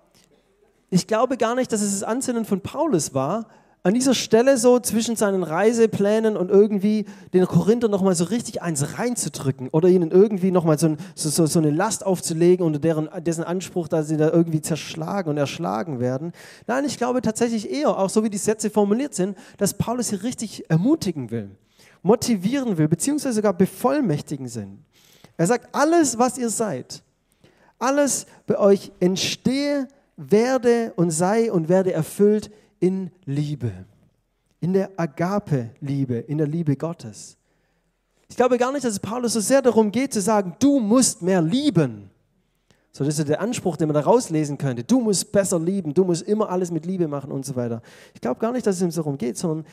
ich 0.90 1.08
glaube 1.08 1.38
gar 1.38 1.56
nicht, 1.56 1.72
dass 1.72 1.82
es 1.82 1.92
das 2.00 2.04
Ansinnen 2.04 2.44
von 2.44 2.60
Paulus 2.60 3.14
war, 3.14 3.48
an 3.86 3.94
dieser 3.94 4.16
Stelle 4.16 4.58
so 4.58 4.80
zwischen 4.80 5.16
seinen 5.16 5.44
Reiseplänen 5.44 6.38
und 6.38 6.50
irgendwie 6.50 7.06
den 7.36 7.46
Korinther 7.46 7.88
nochmal 7.88 8.16
so 8.16 8.24
richtig 8.24 8.64
eins 8.64 8.98
reinzudrücken 8.98 9.70
oder 9.70 9.88
ihnen 9.88 10.10
irgendwie 10.10 10.50
nochmal 10.50 10.80
so, 10.80 10.98
so, 11.14 11.46
so 11.46 11.60
eine 11.60 11.70
Last 11.70 12.04
aufzulegen, 12.04 12.66
unter 12.66 12.80
deren, 12.80 13.08
dessen 13.24 13.44
Anspruch, 13.44 13.88
dass 13.88 14.08
sie 14.08 14.18
da 14.18 14.32
irgendwie 14.32 14.60
zerschlagen 14.60 15.30
und 15.30 15.38
erschlagen 15.38 16.00
werden. 16.00 16.32
Nein, 16.66 16.86
ich 16.86 16.98
glaube 16.98 17.22
tatsächlich 17.22 17.70
eher, 17.70 17.96
auch 17.96 18.10
so 18.10 18.24
wie 18.24 18.32
die 18.32 18.40
Sätze 18.40 18.72
formuliert 18.72 19.14
sind, 19.14 19.38
dass 19.58 19.76
Paulus 19.76 20.10
hier 20.10 20.24
richtig 20.24 20.68
ermutigen 20.68 21.30
will, 21.30 21.52
motivieren 22.02 22.80
will, 22.80 22.88
beziehungsweise 22.88 23.36
sogar 23.36 23.54
bevollmächtigen 23.54 24.48
sind. 24.48 24.80
Er 25.38 25.46
sagt, 25.46 25.76
alles, 25.76 26.18
was 26.18 26.40
ihr 26.40 26.50
seid, 26.50 27.04
alles 27.78 28.26
bei 28.48 28.58
euch 28.58 28.92
entstehe, 29.00 29.88
werde 30.18 30.92
und 30.96 31.12
sei 31.12 31.52
und 31.52 31.70
werde 31.70 31.94
erfüllt 31.94 32.50
in 32.86 33.10
Liebe, 33.26 33.72
in 34.60 34.74
der 34.74 34.92
Agape-Liebe, 34.96 36.18
in 36.18 36.38
der 36.38 36.46
Liebe 36.46 36.76
Gottes. 36.76 37.36
Ich 38.30 38.36
glaube 38.36 38.60
gar 38.60 38.72
nicht, 38.72 38.86
dass 38.86 38.94
es 38.94 39.00
Paulus 39.00 39.34
so 39.34 39.40
sehr 39.40 39.64
darum 39.64 39.92
geht 39.92 40.14
zu 40.14 40.22
sagen, 40.22 40.56
du 40.60 40.80
musst 40.80 41.24
mehr 41.24 41.42
lieben. 41.42 42.12
So, 42.92 43.04
das 43.04 43.18
ist 43.18 43.28
der 43.28 43.42
Anspruch, 43.42 43.76
den 43.76 43.88
man 43.88 43.96
da 43.96 44.02
rauslesen 44.02 44.60
könnte. 44.60 44.84
Du 44.84 45.02
musst 45.02 45.32
besser 45.32 45.60
lieben, 45.60 45.96
du 45.96 46.04
musst 46.04 46.22
immer 46.22 46.50
alles 46.50 46.70
mit 46.70 46.86
Liebe 46.86 47.08
machen 47.08 47.32
und 47.32 47.44
so 47.44 47.56
weiter. 47.56 47.82
Ich 48.14 48.22
glaube 48.22 48.40
gar 48.40 48.52
nicht, 48.52 48.68
dass 48.68 48.76
es 48.76 48.84
ihm 48.84 48.92
darum 48.92 49.18
geht, 49.18 49.36
sondern 49.36 49.66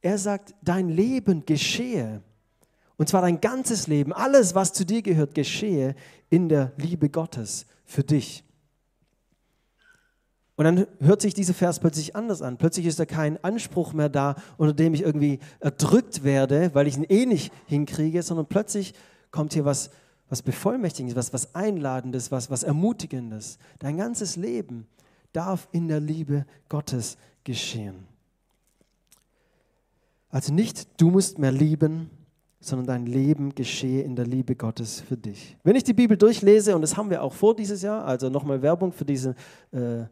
er 0.00 0.18
sagt, 0.18 0.52
dein 0.62 0.88
Leben 0.88 1.46
geschehe. 1.46 2.22
Und 2.96 3.08
zwar 3.08 3.22
dein 3.22 3.40
ganzes 3.40 3.86
Leben, 3.86 4.12
alles, 4.12 4.56
was 4.56 4.72
zu 4.72 4.84
dir 4.84 5.00
gehört, 5.00 5.32
geschehe 5.36 5.94
in 6.28 6.48
der 6.48 6.72
Liebe 6.76 7.08
Gottes 7.08 7.66
für 7.84 8.02
dich. 8.02 8.42
Und 10.56 10.64
dann 10.64 10.86
hört 11.00 11.20
sich 11.20 11.34
dieser 11.34 11.52
Vers 11.52 11.80
plötzlich 11.80 12.16
anders 12.16 12.40
an. 12.40 12.56
Plötzlich 12.56 12.86
ist 12.86 12.98
da 12.98 13.04
kein 13.04 13.42
Anspruch 13.44 13.92
mehr 13.92 14.08
da, 14.08 14.36
unter 14.56 14.72
dem 14.72 14.94
ich 14.94 15.02
irgendwie 15.02 15.38
erdrückt 15.60 16.24
werde, 16.24 16.70
weil 16.72 16.86
ich 16.86 16.96
ihn 16.96 17.04
eh 17.04 17.26
nicht 17.26 17.52
hinkriege, 17.66 18.22
sondern 18.22 18.46
plötzlich 18.46 18.94
kommt 19.30 19.52
hier 19.52 19.66
was, 19.66 19.90
was 20.30 20.40
Bevollmächtigendes, 20.40 21.16
was, 21.16 21.32
was 21.34 21.54
Einladendes, 21.54 22.32
was, 22.32 22.50
was 22.50 22.62
Ermutigendes. 22.62 23.58
Dein 23.78 23.98
ganzes 23.98 24.36
Leben 24.36 24.86
darf 25.34 25.68
in 25.72 25.88
der 25.88 26.00
Liebe 26.00 26.46
Gottes 26.70 27.18
geschehen. 27.44 28.06
Also 30.30 30.54
nicht 30.54 31.00
du 31.00 31.10
musst 31.10 31.38
mehr 31.38 31.52
lieben, 31.52 32.10
sondern 32.60 32.86
dein 32.86 33.06
Leben 33.06 33.54
geschehe 33.54 34.02
in 34.02 34.16
der 34.16 34.26
Liebe 34.26 34.56
Gottes 34.56 35.00
für 35.00 35.18
dich. 35.18 35.56
Wenn 35.62 35.76
ich 35.76 35.84
die 35.84 35.92
Bibel 35.92 36.16
durchlese, 36.16 36.74
und 36.74 36.80
das 36.80 36.96
haben 36.96 37.10
wir 37.10 37.22
auch 37.22 37.34
vor 37.34 37.54
dieses 37.54 37.82
Jahr, 37.82 38.04
also 38.06 38.30
nochmal 38.30 38.62
Werbung 38.62 38.92
für 38.92 39.04
diese 39.04 39.34
äh, 39.72 40.04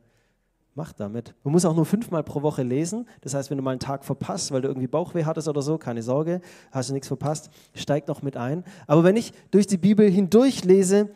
Mach 0.76 0.92
damit. 0.92 1.34
Man 1.44 1.52
muss 1.52 1.64
auch 1.64 1.74
nur 1.74 1.86
fünfmal 1.86 2.24
pro 2.24 2.42
Woche 2.42 2.64
lesen. 2.64 3.08
Das 3.20 3.32
heißt, 3.32 3.48
wenn 3.48 3.58
du 3.58 3.62
mal 3.62 3.70
einen 3.70 3.80
Tag 3.80 4.04
verpasst, 4.04 4.50
weil 4.50 4.60
du 4.60 4.68
irgendwie 4.68 4.88
Bauchweh 4.88 5.24
hattest 5.24 5.46
oder 5.46 5.62
so, 5.62 5.78
keine 5.78 6.02
Sorge, 6.02 6.40
hast 6.72 6.88
du 6.88 6.94
nichts 6.94 7.06
verpasst, 7.06 7.48
steig 7.74 8.08
noch 8.08 8.22
mit 8.22 8.36
ein. 8.36 8.64
Aber 8.88 9.04
wenn 9.04 9.16
ich 9.16 9.32
durch 9.52 9.68
die 9.68 9.76
Bibel 9.76 10.10
hindurch 10.10 10.64
lese, 10.64 11.10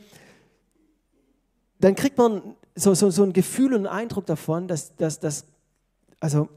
dann 1.80 1.96
kriegt 1.96 2.18
man 2.18 2.54
so, 2.76 2.94
so, 2.94 3.10
so 3.10 3.24
ein 3.24 3.32
Gefühl 3.32 3.74
und 3.74 3.86
einen 3.86 3.98
Eindruck 3.98 4.26
davon, 4.26 4.68
dass, 4.68 4.94
dass, 4.94 5.18
dass, 5.18 5.44
also, 6.20 6.48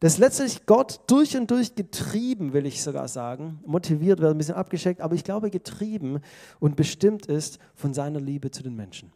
dass 0.00 0.18
letztlich 0.18 0.66
Gott 0.66 1.00
durch 1.06 1.34
und 1.34 1.50
durch 1.50 1.74
getrieben, 1.74 2.52
will 2.52 2.66
ich 2.66 2.82
sogar 2.82 3.08
sagen, 3.08 3.60
motiviert 3.64 4.20
wird, 4.20 4.32
ein 4.32 4.38
bisschen 4.38 4.54
abgeschickt, 4.54 5.00
aber 5.00 5.14
ich 5.14 5.24
glaube 5.24 5.50
getrieben 5.50 6.20
und 6.60 6.76
bestimmt 6.76 7.24
ist 7.24 7.58
von 7.74 7.94
seiner 7.94 8.20
Liebe 8.20 8.50
zu 8.50 8.62
den 8.62 8.76
Menschen. 8.76 9.10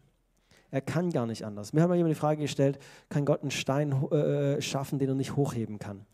Er 0.71 0.81
kann 0.81 1.11
gar 1.11 1.27
nicht 1.27 1.45
anders. 1.45 1.73
Mir 1.73 1.83
hat 1.83 1.89
mal 1.89 1.97
jemand 1.97 2.15
die 2.15 2.21
Frage 2.21 2.43
gestellt, 2.43 2.79
kann 3.09 3.25
Gott 3.25 3.43
einen 3.43 3.51
Stein 3.51 3.93
äh, 4.11 4.61
schaffen, 4.61 4.99
den 4.99 5.09
er 5.09 5.15
nicht 5.15 5.37
hochheben 5.37 5.79
kann? 5.79 6.07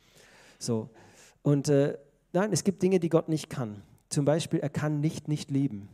So. 0.58 0.88
Und 1.42 1.68
äh, 1.68 1.98
nein, 2.32 2.52
es 2.52 2.64
gibt 2.64 2.82
Dinge, 2.82 2.98
die 3.00 3.08
Gott 3.08 3.28
nicht 3.28 3.50
kann. 3.50 3.82
Zum 4.08 4.24
Beispiel, 4.24 4.60
er 4.60 4.70
kann 4.70 5.00
nicht 5.00 5.28
nicht 5.28 5.50
lieben. 5.50 5.88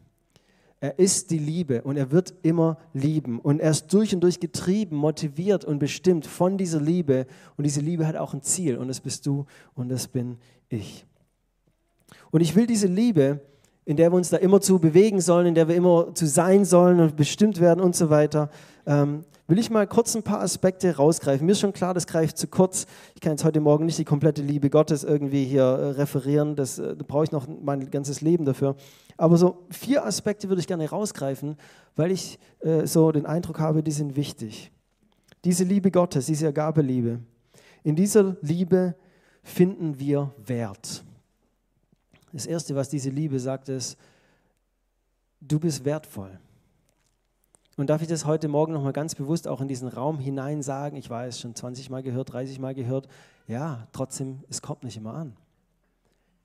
Er 0.82 0.98
ist 0.98 1.30
die 1.30 1.38
Liebe 1.38 1.82
und 1.82 1.96
er 1.96 2.10
wird 2.10 2.34
immer 2.42 2.76
lieben. 2.92 3.38
Und 3.38 3.60
er 3.60 3.70
ist 3.70 3.92
durch 3.92 4.14
und 4.14 4.20
durch 4.20 4.40
getrieben, 4.40 4.96
motiviert 4.96 5.64
und 5.64 5.78
bestimmt 5.78 6.26
von 6.26 6.58
dieser 6.58 6.80
Liebe. 6.80 7.26
Und 7.56 7.64
diese 7.64 7.80
Liebe 7.80 8.04
hat 8.06 8.16
auch 8.16 8.34
ein 8.34 8.42
Ziel. 8.42 8.76
Und 8.76 8.88
das 8.88 9.00
bist 9.00 9.24
du 9.26 9.46
und 9.74 9.88
das 9.90 10.08
bin 10.08 10.38
ich. 10.68 11.06
Und 12.32 12.40
ich 12.40 12.56
will 12.56 12.66
diese 12.66 12.88
Liebe 12.88 13.40
in 13.84 13.96
der 13.96 14.12
wir 14.12 14.16
uns 14.16 14.30
da 14.30 14.36
immer 14.36 14.60
zu 14.60 14.78
bewegen 14.78 15.20
sollen, 15.20 15.46
in 15.46 15.54
der 15.54 15.68
wir 15.68 15.74
immer 15.74 16.14
zu 16.14 16.26
sein 16.26 16.64
sollen 16.64 17.00
und 17.00 17.16
bestimmt 17.16 17.60
werden 17.60 17.80
und 17.80 17.96
so 17.96 18.10
weiter, 18.10 18.50
ähm, 18.86 19.24
will 19.48 19.58
ich 19.58 19.70
mal 19.70 19.86
kurz 19.86 20.14
ein 20.14 20.22
paar 20.22 20.40
Aspekte 20.40 20.96
rausgreifen. 20.96 21.44
Mir 21.44 21.52
ist 21.52 21.60
schon 21.60 21.72
klar, 21.72 21.92
das 21.92 22.06
greift 22.06 22.38
zu 22.38 22.46
kurz. 22.46 22.86
Ich 23.14 23.20
kann 23.20 23.32
jetzt 23.32 23.44
heute 23.44 23.60
Morgen 23.60 23.86
nicht 23.86 23.98
die 23.98 24.04
komplette 24.04 24.40
Liebe 24.40 24.70
Gottes 24.70 25.04
irgendwie 25.04 25.44
hier 25.44 25.64
äh, 25.64 25.90
referieren, 25.90 26.54
das, 26.56 26.78
äh, 26.78 26.96
da 26.96 27.04
brauche 27.06 27.24
ich 27.24 27.32
noch 27.32 27.46
mein 27.48 27.90
ganzes 27.90 28.20
Leben 28.20 28.44
dafür. 28.44 28.76
Aber 29.16 29.36
so 29.36 29.64
vier 29.70 30.06
Aspekte 30.06 30.48
würde 30.48 30.60
ich 30.60 30.66
gerne 30.66 30.88
rausgreifen, 30.88 31.56
weil 31.96 32.12
ich 32.12 32.38
äh, 32.60 32.86
so 32.86 33.12
den 33.12 33.26
Eindruck 33.26 33.58
habe, 33.58 33.82
die 33.82 33.90
sind 33.90 34.16
wichtig. 34.16 34.70
Diese 35.44 35.64
Liebe 35.64 35.90
Gottes, 35.90 36.26
diese 36.26 36.46
Ergabeliebe. 36.46 37.18
In 37.82 37.96
dieser 37.96 38.36
Liebe 38.42 38.94
finden 39.42 39.98
wir 39.98 40.32
Wert. 40.38 41.04
Das 42.32 42.46
Erste, 42.46 42.74
was 42.74 42.88
diese 42.88 43.10
Liebe 43.10 43.38
sagt, 43.38 43.68
ist, 43.68 43.98
du 45.40 45.60
bist 45.60 45.84
wertvoll. 45.84 46.38
Und 47.76 47.88
darf 47.88 48.02
ich 48.02 48.08
das 48.08 48.26
heute 48.26 48.48
Morgen 48.48 48.72
nochmal 48.72 48.92
ganz 48.92 49.14
bewusst 49.14 49.48
auch 49.48 49.60
in 49.60 49.68
diesen 49.68 49.88
Raum 49.88 50.18
hinein 50.18 50.62
sagen? 50.62 50.96
Ich 50.96 51.08
weiß, 51.08 51.40
schon 51.40 51.54
20 51.54 51.90
Mal 51.90 52.02
gehört, 52.02 52.32
30 52.32 52.58
Mal 52.58 52.74
gehört. 52.74 53.08
Ja, 53.46 53.86
trotzdem, 53.92 54.44
es 54.48 54.60
kommt 54.60 54.82
nicht 54.82 54.96
immer 54.96 55.14
an. 55.14 55.36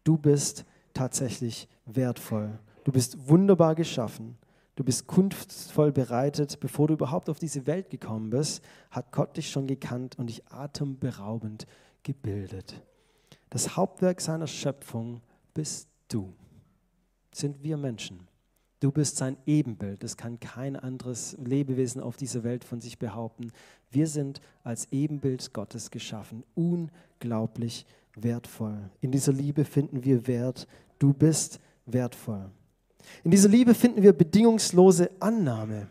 Du 0.03 0.17
bist 0.17 0.65
tatsächlich 0.93 1.67
wertvoll. 1.85 2.57
Du 2.85 2.91
bist 2.91 3.27
wunderbar 3.27 3.75
geschaffen. 3.75 4.37
Du 4.75 4.83
bist 4.83 5.07
kunstvoll 5.07 5.91
bereitet. 5.91 6.59
Bevor 6.59 6.87
du 6.87 6.93
überhaupt 6.93 7.29
auf 7.29 7.39
diese 7.39 7.67
Welt 7.67 7.89
gekommen 7.89 8.29
bist, 8.29 8.63
hat 8.89 9.11
Gott 9.11 9.35
dich 9.35 9.49
schon 9.49 9.67
gekannt 9.67 10.17
und 10.17 10.27
dich 10.27 10.47
atemberaubend 10.47 11.67
gebildet. 12.03 12.81
Das 13.49 13.75
Hauptwerk 13.75 14.21
seiner 14.21 14.47
Schöpfung 14.47 15.21
bist 15.57 15.89
du. 16.07 16.31
sind 17.33 17.63
wir 17.63 17.77
Menschen. 17.77 18.27
Du 18.79 18.91
bist 18.91 19.17
sein 19.17 19.37
Ebenbild. 19.47 20.03
Das 20.03 20.15
kann 20.15 20.39
kein 20.39 20.75
anderes 20.75 21.35
Lebewesen 21.43 21.99
auf 21.99 22.15
dieser 22.15 22.43
Welt 22.43 22.63
von 22.63 22.79
sich 22.79 22.99
behaupten. 22.99 23.51
Wir 23.89 24.05
sind 24.05 24.39
als 24.63 24.87
Ebenbild 24.91 25.51
Gottes 25.53 25.89
geschaffen. 25.89 26.43
Unglaublich 26.53 27.87
wertvoll. 28.15 28.77
In 29.01 29.11
dieser 29.11 29.33
Liebe 29.33 29.65
finden 29.65 30.03
wir 30.03 30.27
Wert. 30.27 30.67
Du 30.99 31.11
bist 31.11 31.59
wertvoll. 31.87 32.51
In 33.23 33.31
dieser 33.31 33.49
Liebe 33.49 33.73
finden 33.73 34.03
wir 34.03 34.13
bedingungslose 34.13 35.09
Annahme. 35.19 35.87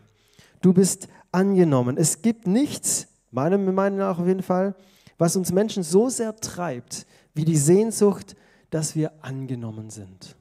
Du 0.61 0.71
bist 0.71 1.09
angenommen. 1.33 1.97
Es 1.97 2.21
gibt 2.21 2.47
nichts, 2.47 3.07
meiner 3.31 3.57
Meinung 3.57 3.99
nach 3.99 4.17
auf 4.17 4.27
jeden 4.27 4.43
Fall, 4.43 4.75
was 5.17 5.35
uns 5.35 5.51
Menschen 5.51 5.83
so 5.83 6.07
sehr 6.07 6.33
treibt, 6.37 7.05
wie 7.33 7.43
die 7.43 7.57
Sehnsucht, 7.57 8.37
dass 8.69 8.95
wir 8.95 9.11
angenommen 9.21 9.89
sind. 9.89 10.35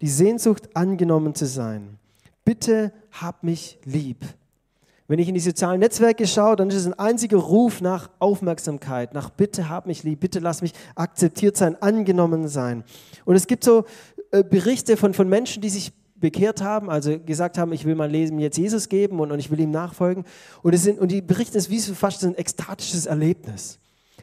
Die 0.00 0.08
Sehnsucht, 0.08 0.74
angenommen 0.74 1.34
zu 1.34 1.46
sein. 1.46 1.98
Bitte 2.44 2.92
hab 3.12 3.42
mich 3.42 3.78
lieb. 3.84 4.24
Wenn 5.08 5.18
ich 5.18 5.28
in 5.28 5.34
die 5.34 5.40
sozialen 5.40 5.80
Netzwerke 5.80 6.26
schaue, 6.26 6.54
dann 6.54 6.68
ist 6.68 6.76
es 6.76 6.86
ein 6.86 6.98
einziger 6.98 7.38
Ruf 7.38 7.80
nach 7.80 8.10
Aufmerksamkeit, 8.20 9.12
nach 9.12 9.28
Bitte 9.30 9.68
hab 9.68 9.86
mich 9.86 10.04
lieb, 10.04 10.20
bitte 10.20 10.38
lass 10.38 10.62
mich 10.62 10.72
akzeptiert 10.94 11.56
sein, 11.56 11.80
angenommen 11.82 12.46
sein. 12.46 12.84
Und 13.24 13.34
es 13.34 13.48
gibt 13.48 13.64
so 13.64 13.84
äh, 14.30 14.44
Berichte 14.44 14.96
von, 14.96 15.12
von 15.12 15.28
Menschen, 15.28 15.62
die 15.62 15.68
sich 15.68 15.92
bekehrt 16.14 16.62
haben, 16.62 16.88
also 16.90 17.18
gesagt 17.18 17.58
haben, 17.58 17.72
ich 17.72 17.84
will 17.84 17.96
mein 17.96 18.10
Leben 18.10 18.38
jetzt 18.38 18.56
Jesus 18.56 18.88
geben 18.88 19.18
und, 19.18 19.32
und 19.32 19.40
ich 19.40 19.50
will 19.50 19.58
ihm 19.58 19.72
nachfolgen. 19.72 20.24
Und, 20.62 20.74
es 20.74 20.84
sind, 20.84 21.00
und 21.00 21.10
die 21.10 21.22
berichten 21.22 21.58
es 21.58 21.70
wie 21.70 21.80
so 21.80 21.94
fast 21.94 22.22
ein 22.24 22.36
ekstatisches 22.36 23.06
Erlebnis. 23.06 23.80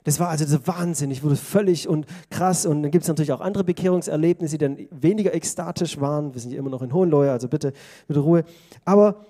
Das 0.08 0.22
war 0.22 0.30
also 0.30 0.46
der 0.46 0.66
Wahnsinn. 0.66 1.12
Ich 1.12 1.22
wurde 1.22 1.36
völlig 1.36 1.90
und 1.90 2.06
krass. 2.30 2.66
Und 2.66 2.82
dann 2.82 2.92
gibt 2.92 3.02
es 3.02 3.10
natürlich 3.10 3.34
auch 3.34 3.42
andere 3.42 3.66
Bekehrungserlebnisse, 3.66 4.58
die 4.58 4.66
dann 4.66 4.88
weniger 4.90 5.34
ekstatisch 5.34 6.00
waren. 6.00 6.34
Wir 6.34 6.40
sind 6.40 6.52
ja 6.52 6.60
immer 6.60 6.70
noch 6.70 6.82
in 6.82 6.94
Hohenlohe, 6.94 7.30
also 7.30 7.50
bitte 7.50 7.74
mit 8.08 8.18
Ruhe. 8.18 8.46
Aber 8.86 9.26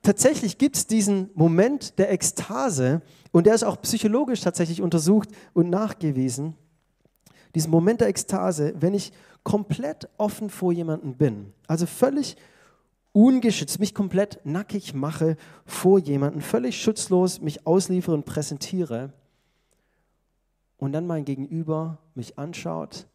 tatsächlich 0.00 0.56
gibt 0.56 0.76
es 0.76 0.86
diesen 0.86 1.28
Moment 1.34 1.98
der 1.98 2.10
Ekstase 2.12 3.02
und 3.30 3.44
der 3.44 3.54
ist 3.54 3.64
auch 3.64 3.78
psychologisch 3.82 4.40
tatsächlich 4.40 4.80
untersucht 4.80 5.28
und 5.52 5.68
nachgewiesen. 5.68 6.54
Diesen 7.54 7.70
Moment 7.70 8.00
der 8.00 8.08
Ekstase, 8.08 8.72
wenn 8.80 8.94
ich 8.94 9.12
komplett 9.42 10.08
offen 10.16 10.48
vor 10.48 10.72
jemandem 10.72 11.12
bin, 11.12 11.52
also 11.66 11.84
völlig 11.84 12.38
ungeschützt, 13.12 13.80
mich 13.80 13.94
komplett 13.94 14.40
nackig 14.44 14.94
mache 14.94 15.36
vor 15.66 15.98
jemandem, 15.98 16.40
völlig 16.40 16.80
schutzlos 16.80 17.42
mich 17.42 17.66
ausliefere 17.66 18.14
und 18.14 18.24
präsentiere 18.24 19.12
und 20.78 20.92
dann 20.92 21.06
mein 21.06 21.24
Gegenüber 21.24 21.98
mich 22.14 22.38
anschaut, 22.38 23.06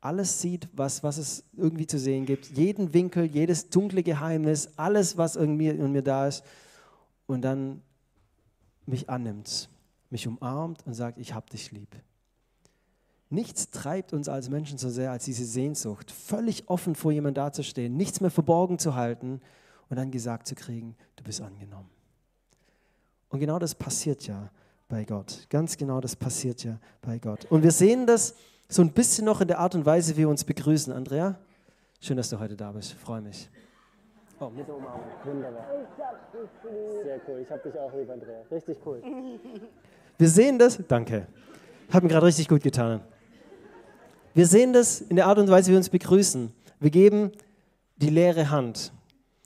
alles 0.00 0.40
sieht, 0.40 0.68
was, 0.72 1.02
was 1.02 1.18
es 1.18 1.44
irgendwie 1.56 1.86
zu 1.86 1.98
sehen 1.98 2.26
gibt, 2.26 2.46
jeden 2.56 2.92
Winkel, 2.92 3.24
jedes 3.24 3.70
dunkle 3.70 4.02
Geheimnis, 4.02 4.70
alles, 4.76 5.16
was 5.16 5.36
irgendwie 5.36 5.68
in 5.68 5.92
mir 5.92 6.02
da 6.02 6.28
ist 6.28 6.44
und 7.26 7.42
dann 7.42 7.82
mich 8.86 9.10
annimmt, 9.10 9.68
mich 10.10 10.28
umarmt 10.28 10.86
und 10.86 10.94
sagt, 10.94 11.18
ich 11.18 11.34
hab 11.34 11.50
dich 11.50 11.72
lieb. 11.72 11.96
Nichts 13.28 13.70
treibt 13.70 14.12
uns 14.12 14.28
als 14.28 14.48
Menschen 14.48 14.78
so 14.78 14.88
sehr 14.88 15.10
als 15.10 15.24
diese 15.24 15.44
Sehnsucht, 15.44 16.12
völlig 16.12 16.68
offen 16.68 16.94
vor 16.94 17.10
jemandem 17.10 17.42
dazustehen, 17.42 17.96
nichts 17.96 18.20
mehr 18.20 18.30
verborgen 18.30 18.78
zu 18.78 18.94
halten 18.94 19.40
und 19.88 19.96
dann 19.96 20.12
gesagt 20.12 20.46
zu 20.46 20.54
kriegen, 20.54 20.96
du 21.16 21.24
bist 21.24 21.40
angenommen. 21.40 21.90
Und 23.28 23.40
genau 23.40 23.58
das 23.58 23.74
passiert 23.74 24.26
ja 24.28 24.50
bei 24.88 25.04
Gott. 25.04 25.46
Ganz 25.50 25.76
genau 25.76 26.00
das 26.00 26.16
passiert 26.16 26.64
ja 26.64 26.78
bei 27.02 27.18
Gott. 27.18 27.46
Und 27.50 27.62
wir 27.62 27.72
sehen 27.72 28.06
das 28.06 28.34
so 28.68 28.82
ein 28.82 28.92
bisschen 28.92 29.24
noch 29.24 29.40
in 29.40 29.48
der 29.48 29.58
Art 29.58 29.74
und 29.74 29.86
Weise, 29.86 30.14
wie 30.14 30.20
wir 30.20 30.28
uns 30.28 30.44
begrüßen. 30.44 30.92
Andrea, 30.92 31.38
schön, 32.00 32.16
dass 32.16 32.30
du 32.30 32.38
heute 32.38 32.56
da 32.56 32.72
bist. 32.72 32.92
Ich 32.92 32.98
freue 32.98 33.20
mich. 33.20 33.48
Oh, 34.38 34.50
mit 34.50 34.68
der 34.68 34.76
Umarmung. 34.76 35.06
Wunderbar. 35.24 35.66
Sehr 37.02 37.20
cool. 37.26 37.40
Ich 37.42 37.50
habe 37.50 37.68
dich 37.68 37.78
auch 37.78 37.92
lieb, 37.94 38.10
Andrea. 38.10 38.42
Richtig 38.50 38.78
cool. 38.84 39.02
Wir 40.18 40.28
sehen 40.28 40.58
das. 40.58 40.78
Danke. 40.88 41.26
Hat 41.90 42.02
mir 42.02 42.08
gerade 42.08 42.26
richtig 42.26 42.48
gut 42.48 42.62
getan. 42.62 43.00
Wir 44.34 44.46
sehen 44.46 44.72
das 44.74 45.00
in 45.00 45.16
der 45.16 45.26
Art 45.26 45.38
und 45.38 45.48
Weise, 45.48 45.68
wie 45.68 45.72
wir 45.72 45.78
uns 45.78 45.88
begrüßen. 45.88 46.52
Wir 46.78 46.90
geben 46.90 47.32
die 47.96 48.10
leere 48.10 48.50
Hand, 48.50 48.92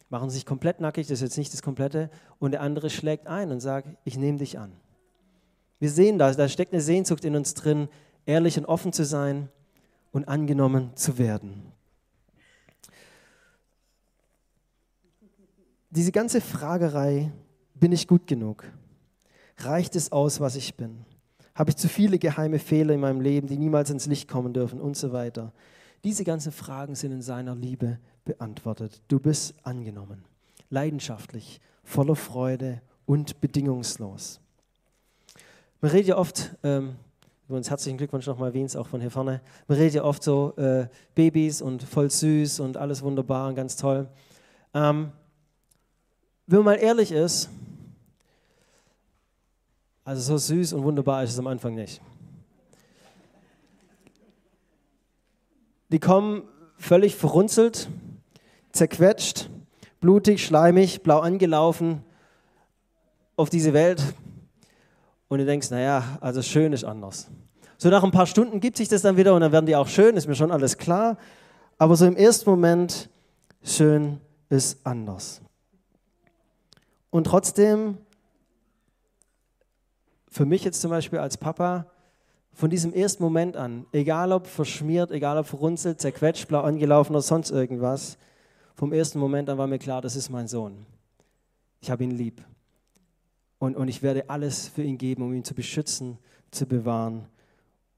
machen 0.08 0.30
sich 0.30 0.44
komplett 0.44 0.80
nackig, 0.80 1.06
das 1.06 1.18
ist 1.18 1.22
jetzt 1.22 1.38
nicht 1.38 1.52
das 1.52 1.62
Komplette, 1.62 2.10
und 2.40 2.50
der 2.50 2.62
andere 2.62 2.90
schlägt 2.90 3.28
ein 3.28 3.52
und 3.52 3.60
sagt, 3.60 3.86
ich 4.02 4.18
nehme 4.18 4.38
dich 4.38 4.58
an. 4.58 4.72
Wir 5.80 5.90
sehen 5.90 6.18
das, 6.18 6.36
da 6.36 6.48
steckt 6.48 6.72
eine 6.72 6.82
Sehnsucht 6.82 7.24
in 7.24 7.34
uns 7.34 7.54
drin, 7.54 7.88
ehrlich 8.26 8.56
und 8.58 8.66
offen 8.66 8.92
zu 8.92 9.04
sein 9.04 9.48
und 10.12 10.28
angenommen 10.28 10.94
zu 10.94 11.18
werden. 11.18 11.72
Diese 15.90 16.12
ganze 16.12 16.40
Fragerei, 16.40 17.32
bin 17.74 17.92
ich 17.92 18.06
gut 18.06 18.26
genug? 18.26 18.64
Reicht 19.56 19.96
es 19.96 20.12
aus, 20.12 20.38
was 20.38 20.54
ich 20.54 20.76
bin? 20.76 21.04
Habe 21.54 21.70
ich 21.70 21.76
zu 21.76 21.88
viele 21.88 22.18
geheime 22.18 22.58
Fehler 22.58 22.94
in 22.94 23.00
meinem 23.00 23.20
Leben, 23.20 23.48
die 23.48 23.56
niemals 23.56 23.90
ins 23.90 24.06
Licht 24.06 24.28
kommen 24.28 24.52
dürfen 24.52 24.80
und 24.80 24.96
so 24.96 25.12
weiter? 25.12 25.52
Diese 26.04 26.24
ganzen 26.24 26.52
Fragen 26.52 26.94
sind 26.94 27.12
in 27.12 27.22
seiner 27.22 27.54
Liebe 27.54 27.98
beantwortet. 28.24 29.02
Du 29.08 29.18
bist 29.18 29.54
angenommen, 29.62 30.24
leidenschaftlich, 30.68 31.60
voller 31.82 32.16
Freude 32.16 32.82
und 33.06 33.40
bedingungslos. 33.40 34.40
Man 35.82 35.92
redet 35.92 36.08
ja 36.08 36.18
oft, 36.18 36.50
ähm, 36.62 36.96
übrigens 37.48 37.70
herzlichen 37.70 37.96
Glückwunsch 37.96 38.26
nochmal 38.26 38.52
Wiens, 38.52 38.76
auch 38.76 38.86
von 38.86 39.00
hier 39.00 39.10
vorne. 39.10 39.40
Man 39.66 39.78
redet 39.78 39.94
ja 39.94 40.04
oft 40.04 40.22
so, 40.22 40.52
äh, 40.58 40.88
Babys 41.14 41.62
und 41.62 41.82
voll 41.82 42.10
süß 42.10 42.60
und 42.60 42.76
alles 42.76 43.00
wunderbar 43.02 43.48
und 43.48 43.54
ganz 43.54 43.76
toll. 43.76 44.06
Ähm, 44.74 45.10
wenn 46.46 46.58
man 46.58 46.64
mal 46.66 46.74
ehrlich 46.74 47.12
ist, 47.12 47.48
also 50.04 50.20
so 50.20 50.54
süß 50.54 50.74
und 50.74 50.82
wunderbar 50.82 51.22
ist 51.24 51.30
es 51.30 51.38
am 51.38 51.46
Anfang 51.46 51.74
nicht. 51.74 52.02
Die 55.88 55.98
kommen 55.98 56.42
völlig 56.76 57.16
verrunzelt, 57.16 57.88
zerquetscht, 58.72 59.48
blutig, 60.00 60.44
schleimig, 60.44 61.02
blau 61.02 61.20
angelaufen 61.20 62.04
auf 63.36 63.48
diese 63.48 63.72
Welt. 63.72 64.02
Und 65.30 65.38
du 65.38 65.46
denkst, 65.46 65.70
naja, 65.70 66.18
also 66.20 66.42
schön 66.42 66.72
ist 66.72 66.82
anders. 66.82 67.28
So 67.78 67.88
nach 67.88 68.02
ein 68.02 68.10
paar 68.10 68.26
Stunden 68.26 68.58
gibt 68.58 68.76
sich 68.76 68.88
das 68.88 69.02
dann 69.02 69.16
wieder 69.16 69.32
und 69.32 69.42
dann 69.42 69.52
werden 69.52 69.64
die 69.64 69.76
auch 69.76 69.86
schön, 69.86 70.16
ist 70.16 70.26
mir 70.26 70.34
schon 70.34 70.50
alles 70.50 70.76
klar. 70.76 71.16
Aber 71.78 71.94
so 71.94 72.04
im 72.04 72.16
ersten 72.16 72.50
Moment, 72.50 73.08
schön 73.62 74.20
ist 74.48 74.84
anders. 74.84 75.40
Und 77.10 77.28
trotzdem 77.28 77.98
für 80.28 80.46
mich 80.46 80.64
jetzt 80.64 80.80
zum 80.80 80.90
Beispiel 80.90 81.20
als 81.20 81.36
Papa, 81.36 81.86
von 82.52 82.68
diesem 82.68 82.92
ersten 82.92 83.22
Moment 83.22 83.56
an, 83.56 83.86
egal 83.92 84.32
ob 84.32 84.48
verschmiert, 84.48 85.12
egal 85.12 85.38
ob 85.38 85.46
verrunzelt, 85.46 86.00
zerquetscht, 86.00 86.48
blau 86.48 86.62
angelaufen 86.62 87.12
oder 87.12 87.22
sonst 87.22 87.50
irgendwas, 87.50 88.18
vom 88.74 88.92
ersten 88.92 89.20
Moment 89.20 89.48
an 89.48 89.58
war 89.58 89.68
mir 89.68 89.78
klar, 89.78 90.02
das 90.02 90.16
ist 90.16 90.28
mein 90.28 90.48
Sohn. 90.48 90.86
Ich 91.80 91.88
habe 91.88 92.02
ihn 92.02 92.10
lieb. 92.10 92.42
Und, 93.60 93.76
und 93.76 93.88
ich 93.88 94.02
werde 94.02 94.28
alles 94.30 94.68
für 94.68 94.82
ihn 94.82 94.96
geben, 94.96 95.22
um 95.22 95.34
ihn 95.34 95.44
zu 95.44 95.54
beschützen, 95.54 96.18
zu 96.50 96.66
bewahren. 96.66 97.26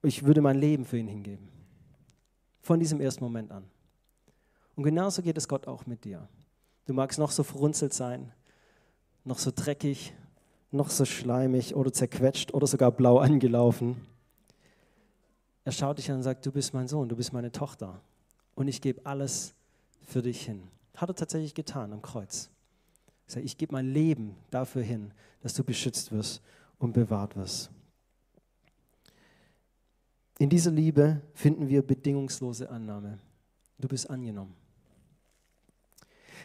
Ich 0.02 0.24
würde 0.24 0.42
mein 0.42 0.58
Leben 0.58 0.84
für 0.84 0.98
ihn 0.98 1.06
hingeben. 1.06 1.48
Von 2.60 2.80
diesem 2.80 3.00
ersten 3.00 3.22
Moment 3.22 3.52
an. 3.52 3.64
Und 4.74 4.82
genauso 4.82 5.22
geht 5.22 5.38
es 5.38 5.46
Gott 5.46 5.68
auch 5.68 5.86
mit 5.86 6.04
dir. 6.04 6.28
Du 6.86 6.94
magst 6.94 7.20
noch 7.20 7.30
so 7.30 7.44
verrunzelt 7.44 7.94
sein, 7.94 8.32
noch 9.24 9.38
so 9.38 9.52
dreckig, 9.54 10.12
noch 10.72 10.90
so 10.90 11.04
schleimig 11.04 11.76
oder 11.76 11.92
zerquetscht 11.92 12.52
oder 12.52 12.66
sogar 12.66 12.90
blau 12.90 13.18
angelaufen. 13.20 14.04
Er 15.64 15.70
schaut 15.70 15.98
dich 15.98 16.10
an 16.10 16.16
und 16.16 16.22
sagt, 16.24 16.44
du 16.44 16.50
bist 16.50 16.74
mein 16.74 16.88
Sohn, 16.88 17.08
du 17.08 17.14
bist 17.14 17.32
meine 17.32 17.52
Tochter 17.52 18.00
und 18.56 18.66
ich 18.66 18.80
gebe 18.80 19.06
alles 19.06 19.54
für 20.02 20.22
dich 20.22 20.42
hin. 20.42 20.64
Hat 20.96 21.08
er 21.08 21.14
tatsächlich 21.14 21.54
getan 21.54 21.92
am 21.92 22.02
Kreuz. 22.02 22.50
Er 23.26 23.32
sagt, 23.32 23.46
ich 23.46 23.56
gebe 23.56 23.72
mein 23.72 23.92
Leben 23.92 24.34
dafür 24.50 24.82
hin, 24.82 25.12
dass 25.40 25.54
du 25.54 25.64
beschützt 25.64 26.12
wirst 26.12 26.42
und 26.78 26.92
bewahrt 26.92 27.36
wirst. 27.36 27.70
In 30.38 30.50
dieser 30.50 30.70
Liebe 30.70 31.20
finden 31.34 31.68
wir 31.68 31.82
bedingungslose 31.82 32.68
Annahme. 32.68 33.18
Du 33.78 33.88
bist 33.88 34.10
angenommen. 34.10 34.54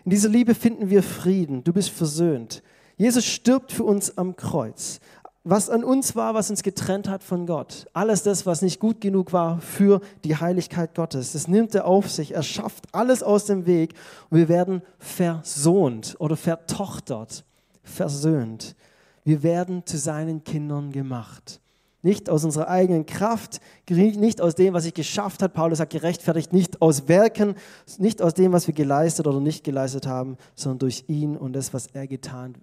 In 0.05 0.11
dieser 0.11 0.29
Liebe 0.29 0.53
finden 0.53 0.89
wir 0.89 1.03
Frieden. 1.03 1.63
Du 1.63 1.73
bist 1.73 1.89
versöhnt. 1.89 2.63
Jesus 2.97 3.25
stirbt 3.25 3.71
für 3.71 3.83
uns 3.83 4.17
am 4.17 4.35
Kreuz. 4.35 4.99
Was 5.49 5.69
an 5.69 5.85
uns 5.85 6.13
war, 6.17 6.33
was 6.33 6.49
uns 6.49 6.61
getrennt 6.61 7.07
hat 7.07 7.23
von 7.23 7.45
Gott. 7.45 7.85
Alles 7.93 8.21
das, 8.21 8.45
was 8.45 8.61
nicht 8.61 8.81
gut 8.81 8.99
genug 8.99 9.31
war 9.31 9.61
für 9.61 10.01
die 10.25 10.35
Heiligkeit 10.35 10.93
Gottes. 10.93 11.31
Das 11.31 11.47
nimmt 11.47 11.73
er 11.73 11.85
auf 11.85 12.11
sich. 12.11 12.33
Er 12.33 12.43
schafft 12.43 12.83
alles 12.91 13.23
aus 13.23 13.45
dem 13.45 13.65
Weg 13.65 13.93
und 14.29 14.39
wir 14.39 14.49
werden 14.49 14.81
versohnt 14.99 16.17
oder 16.19 16.35
vertochtert, 16.35 17.45
versöhnt. 17.81 18.75
Wir 19.23 19.41
werden 19.41 19.85
zu 19.85 19.97
seinen 19.97 20.43
Kindern 20.43 20.91
gemacht. 20.91 21.61
Nicht 22.01 22.29
aus 22.29 22.43
unserer 22.43 22.67
eigenen 22.67 23.05
Kraft, 23.05 23.61
nicht 23.89 24.41
aus 24.41 24.53
dem, 24.53 24.73
was 24.73 24.83
ich 24.83 24.95
geschafft 24.95 25.41
hat. 25.41 25.53
Paulus 25.53 25.77
sagt, 25.77 25.93
gerechtfertigt 25.93 26.51
nicht 26.51 26.81
aus 26.81 27.07
Werken, 27.07 27.55
nicht 27.99 28.21
aus 28.21 28.33
dem, 28.33 28.51
was 28.51 28.67
wir 28.67 28.73
geleistet 28.73 29.27
oder 29.27 29.39
nicht 29.39 29.63
geleistet 29.63 30.07
haben, 30.07 30.35
sondern 30.55 30.79
durch 30.79 31.05
ihn 31.07 31.37
und 31.37 31.53
das, 31.53 31.73
was 31.73 31.87
er 31.87 32.05
getan, 32.05 32.55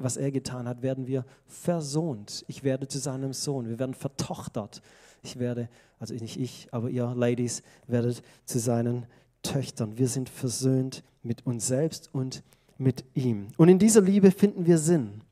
was 0.00 0.16
er 0.16 0.30
getan 0.30 0.68
hat, 0.68 0.82
werden 0.82 1.06
wir 1.06 1.24
versöhnt. 1.46 2.44
Ich 2.48 2.62
werde 2.62 2.88
zu 2.88 2.98
seinem 2.98 3.32
Sohn. 3.32 3.68
Wir 3.68 3.78
werden 3.78 3.94
vertochtert. 3.94 4.82
Ich 5.22 5.38
werde, 5.38 5.68
also 5.98 6.14
nicht 6.14 6.38
ich, 6.38 6.68
aber 6.70 6.90
ihr 6.90 7.12
Ladies 7.14 7.62
werdet 7.86 8.22
zu 8.44 8.58
seinen 8.58 9.06
Töchtern. 9.42 9.98
Wir 9.98 10.08
sind 10.08 10.28
versöhnt 10.28 11.02
mit 11.22 11.46
uns 11.46 11.66
selbst 11.66 12.10
und 12.12 12.42
mit 12.78 13.04
ihm. 13.14 13.48
Und 13.56 13.68
in 13.68 13.78
dieser 13.78 14.00
Liebe 14.00 14.30
finden 14.30 14.66
wir 14.66 14.78
Sinn. 14.78 15.22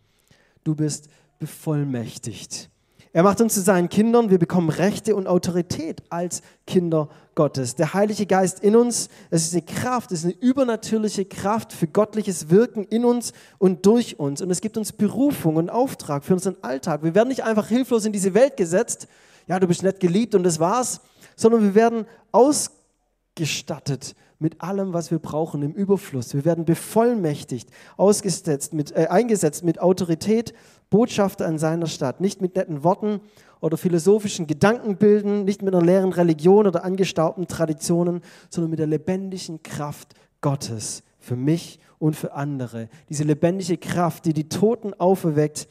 Du 0.65 0.75
bist 0.75 1.09
bevollmächtigt. 1.39 2.71
Er 3.15 3.23
macht 3.23 3.41
uns 3.41 3.55
zu 3.55 3.61
seinen 3.61 3.89
Kindern. 3.89 4.29
Wir 4.29 4.41
bekommen 4.41 4.71
Rechte 4.71 5.15
und 5.15 5.29
Autorität 5.29 6.03
als 6.09 6.43
Kinder 6.67 7.09
Gottes. 7.37 7.77
Der 7.77 7.95
Heilige 7.95 8.27
Geist 8.27 8.59
in 8.59 8.75
uns, 8.75 9.09
es 9.31 9.45
ist 9.45 9.53
eine 9.53 9.63
Kraft, 9.63 10.11
es 10.11 10.25
ist 10.25 10.25
eine 10.25 10.35
übernatürliche 10.35 11.25
Kraft 11.25 11.73
für 11.73 11.87
göttliches 11.87 12.51
Wirken 12.51 12.83
in 12.83 13.05
uns 13.05 13.33
und 13.59 13.87
durch 13.87 14.19
uns. 14.19 14.43
Und 14.43 14.51
es 14.51 14.61
gibt 14.61 14.77
uns 14.77 14.91
Berufung 14.91 15.55
und 15.55 15.71
Auftrag 15.71 16.25
für 16.25 16.33
unseren 16.33 16.57
Alltag. 16.63 17.05
Wir 17.05 17.15
werden 17.15 17.29
nicht 17.29 17.45
einfach 17.45 17.69
hilflos 17.69 18.05
in 18.05 18.13
diese 18.13 18.35
Welt 18.35 18.57
gesetzt. 18.57 19.07
Ja, 19.47 19.61
du 19.61 19.69
bist 19.69 19.85
nett 19.85 20.01
geliebt 20.01 20.35
und 20.35 20.43
das 20.43 20.59
war's. 20.59 21.01
Sondern 21.37 21.63
wir 21.63 21.77
werden 21.77 22.07
ausgestattet 22.33 24.17
mit 24.41 24.61
allem, 24.61 24.93
was 24.93 25.13
wir 25.13 25.21
brauchen 25.21 25.63
im 25.63 25.73
Überfluss. 25.73 26.35
Wir 26.35 26.45
werden 26.45 26.65
bevollmächtigt, 26.65 27.71
ausgesetzt, 27.97 28.75
mit, 28.75 28.91
äh, 28.91 29.07
eingesetzt 29.09 29.63
mit 29.63 29.81
Autorität 29.81 30.53
Botschafter 30.91 31.47
an 31.47 31.59
seiner 31.59 31.87
Stadt, 31.87 32.21
nicht 32.21 32.41
mit 32.41 32.57
netten 32.57 32.85
Worten 32.85 33.21
oder 33.61 33.77
philosophischen 33.77 34.47
Gedankenbilden, 34.47 35.45
nicht 35.45 35.63
mit 35.63 35.75
einer 35.75 35.85
leeren 35.85 36.13
Religion 36.13 36.67
oder 36.67 36.85
angestaubten 36.85 37.49
Traditionen, 37.49 38.21
sondern 38.51 38.71
mit 38.71 38.79
der 38.79 38.87
lebendigen 38.87 39.63
Kraft 39.63 40.15
Gottes 40.41 41.03
für 41.19 41.37
mich 41.37 41.81
und 41.99 42.15
für 42.15 42.35
andere. 42.35 42.89
Diese 43.09 43.25
lebendige 43.25 43.79
Kraft, 43.79 44.27
die 44.27 44.35
die 44.35 44.49
Toten 44.49 44.93
auferweckt. 44.95 45.69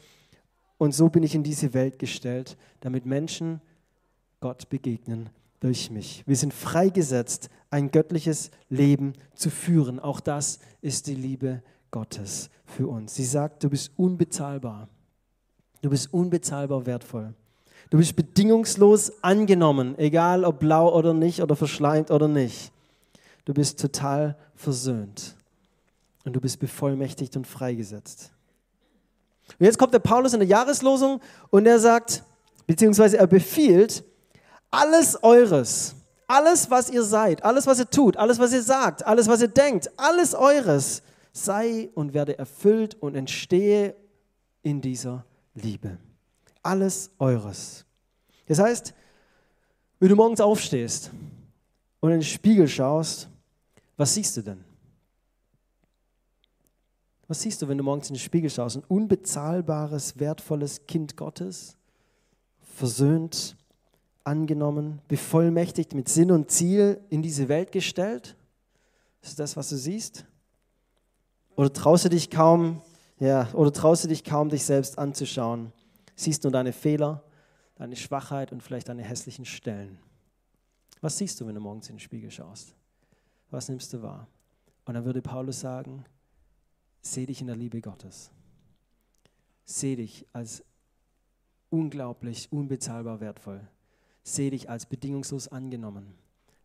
Und 0.78 0.92
so 0.92 1.08
bin 1.08 1.22
ich 1.22 1.34
in 1.34 1.44
diese 1.44 1.72
Welt 1.74 1.98
gestellt, 1.98 2.56
damit 2.80 3.06
Menschen 3.06 3.60
Gott 4.40 4.68
begegnen 4.68 5.30
durch 5.60 5.90
mich. 5.90 6.24
Wir 6.26 6.36
sind 6.36 6.52
freigesetzt, 6.52 7.48
ein 7.70 7.90
göttliches 7.90 8.50
Leben 8.68 9.14
zu 9.34 9.48
führen. 9.48 10.00
Auch 10.00 10.20
das 10.20 10.58
ist 10.82 11.06
die 11.06 11.14
Liebe 11.14 11.62
Gottes 11.90 12.50
für 12.66 12.88
uns. 12.88 13.14
Sie 13.14 13.24
sagt, 13.24 13.62
du 13.62 13.70
bist 13.70 13.92
unbezahlbar. 13.96 14.88
Du 15.84 15.90
bist 15.90 16.14
unbezahlbar 16.14 16.86
wertvoll. 16.86 17.34
Du 17.90 17.98
bist 17.98 18.16
bedingungslos 18.16 19.22
angenommen, 19.22 19.98
egal 19.98 20.46
ob 20.46 20.58
blau 20.58 20.96
oder 20.96 21.12
nicht 21.12 21.42
oder 21.42 21.56
verschleimt 21.56 22.10
oder 22.10 22.26
nicht. 22.26 22.72
Du 23.44 23.52
bist 23.52 23.80
total 23.80 24.34
versöhnt 24.54 25.36
und 26.24 26.32
du 26.32 26.40
bist 26.40 26.58
bevollmächtigt 26.58 27.36
und 27.36 27.46
freigesetzt. 27.46 28.30
Und 29.58 29.66
jetzt 29.66 29.76
kommt 29.76 29.92
der 29.92 29.98
Paulus 29.98 30.32
in 30.32 30.40
der 30.40 30.48
Jahreslosung 30.48 31.20
und 31.50 31.66
er 31.66 31.78
sagt, 31.78 32.22
beziehungsweise 32.66 33.18
er 33.18 33.26
befiehlt, 33.26 34.04
alles 34.70 35.22
eures, 35.22 35.96
alles 36.26 36.70
was 36.70 36.88
ihr 36.88 37.02
seid, 37.02 37.44
alles 37.44 37.66
was 37.66 37.78
ihr 37.78 37.90
tut, 37.90 38.16
alles 38.16 38.38
was 38.38 38.54
ihr 38.54 38.62
sagt, 38.62 39.06
alles 39.06 39.28
was 39.28 39.42
ihr 39.42 39.48
denkt, 39.48 39.90
alles 39.98 40.34
eures 40.34 41.02
sei 41.34 41.90
und 41.94 42.14
werde 42.14 42.38
erfüllt 42.38 42.96
und 43.02 43.16
entstehe 43.16 43.94
in 44.62 44.80
dieser 44.80 45.12
Welt. 45.16 45.33
Liebe. 45.54 45.98
Alles 46.62 47.10
eures. 47.18 47.84
Das 48.46 48.58
heißt, 48.58 48.94
wenn 50.00 50.08
du 50.08 50.16
morgens 50.16 50.40
aufstehst 50.40 51.10
und 52.00 52.10
in 52.10 52.18
den 52.18 52.24
Spiegel 52.24 52.68
schaust, 52.68 53.28
was 53.96 54.14
siehst 54.14 54.36
du 54.36 54.42
denn? 54.42 54.64
Was 57.26 57.40
siehst 57.40 57.62
du, 57.62 57.68
wenn 57.68 57.78
du 57.78 57.84
morgens 57.84 58.10
in 58.10 58.14
den 58.14 58.20
Spiegel 58.20 58.50
schaust? 58.50 58.76
Ein 58.76 58.84
unbezahlbares, 58.86 60.18
wertvolles 60.18 60.86
Kind 60.86 61.16
Gottes, 61.16 61.76
versöhnt, 62.62 63.56
angenommen, 64.24 65.00
bevollmächtigt, 65.08 65.94
mit 65.94 66.08
Sinn 66.08 66.30
und 66.30 66.50
Ziel 66.50 67.00
in 67.10 67.22
diese 67.22 67.48
Welt 67.48 67.72
gestellt? 67.72 68.36
Ist 69.22 69.38
das, 69.38 69.56
was 69.56 69.70
du 69.70 69.76
siehst? 69.76 70.26
Oder 71.56 71.72
traust 71.72 72.04
du 72.04 72.08
dich 72.10 72.30
kaum, 72.30 72.82
ja, 73.18 73.48
oder 73.52 73.72
traust 73.72 74.04
du 74.04 74.08
dich 74.08 74.24
kaum, 74.24 74.48
dich 74.48 74.64
selbst 74.64 74.98
anzuschauen? 74.98 75.72
Siehst 76.16 76.44
nur 76.44 76.52
deine 76.52 76.72
Fehler, 76.72 77.22
deine 77.76 77.96
Schwachheit 77.96 78.52
und 78.52 78.62
vielleicht 78.62 78.88
deine 78.88 79.02
hässlichen 79.02 79.44
Stellen. 79.44 79.98
Was 81.00 81.18
siehst 81.18 81.40
du, 81.40 81.46
wenn 81.46 81.54
du 81.54 81.60
morgens 81.60 81.88
in 81.88 81.96
den 81.96 82.00
Spiegel 82.00 82.30
schaust? 82.30 82.74
Was 83.50 83.68
nimmst 83.68 83.92
du 83.92 84.02
wahr? 84.02 84.26
Und 84.84 84.94
dann 84.94 85.04
würde 85.04 85.22
Paulus 85.22 85.60
sagen, 85.60 86.04
seh 87.00 87.26
dich 87.26 87.40
in 87.40 87.46
der 87.46 87.56
Liebe 87.56 87.80
Gottes. 87.80 88.30
Seh 89.64 89.96
dich 89.96 90.26
als 90.32 90.64
unglaublich, 91.70 92.50
unbezahlbar 92.52 93.20
wertvoll. 93.20 93.60
Seh 94.22 94.50
dich 94.50 94.70
als 94.70 94.86
bedingungslos 94.86 95.48
angenommen, 95.48 96.14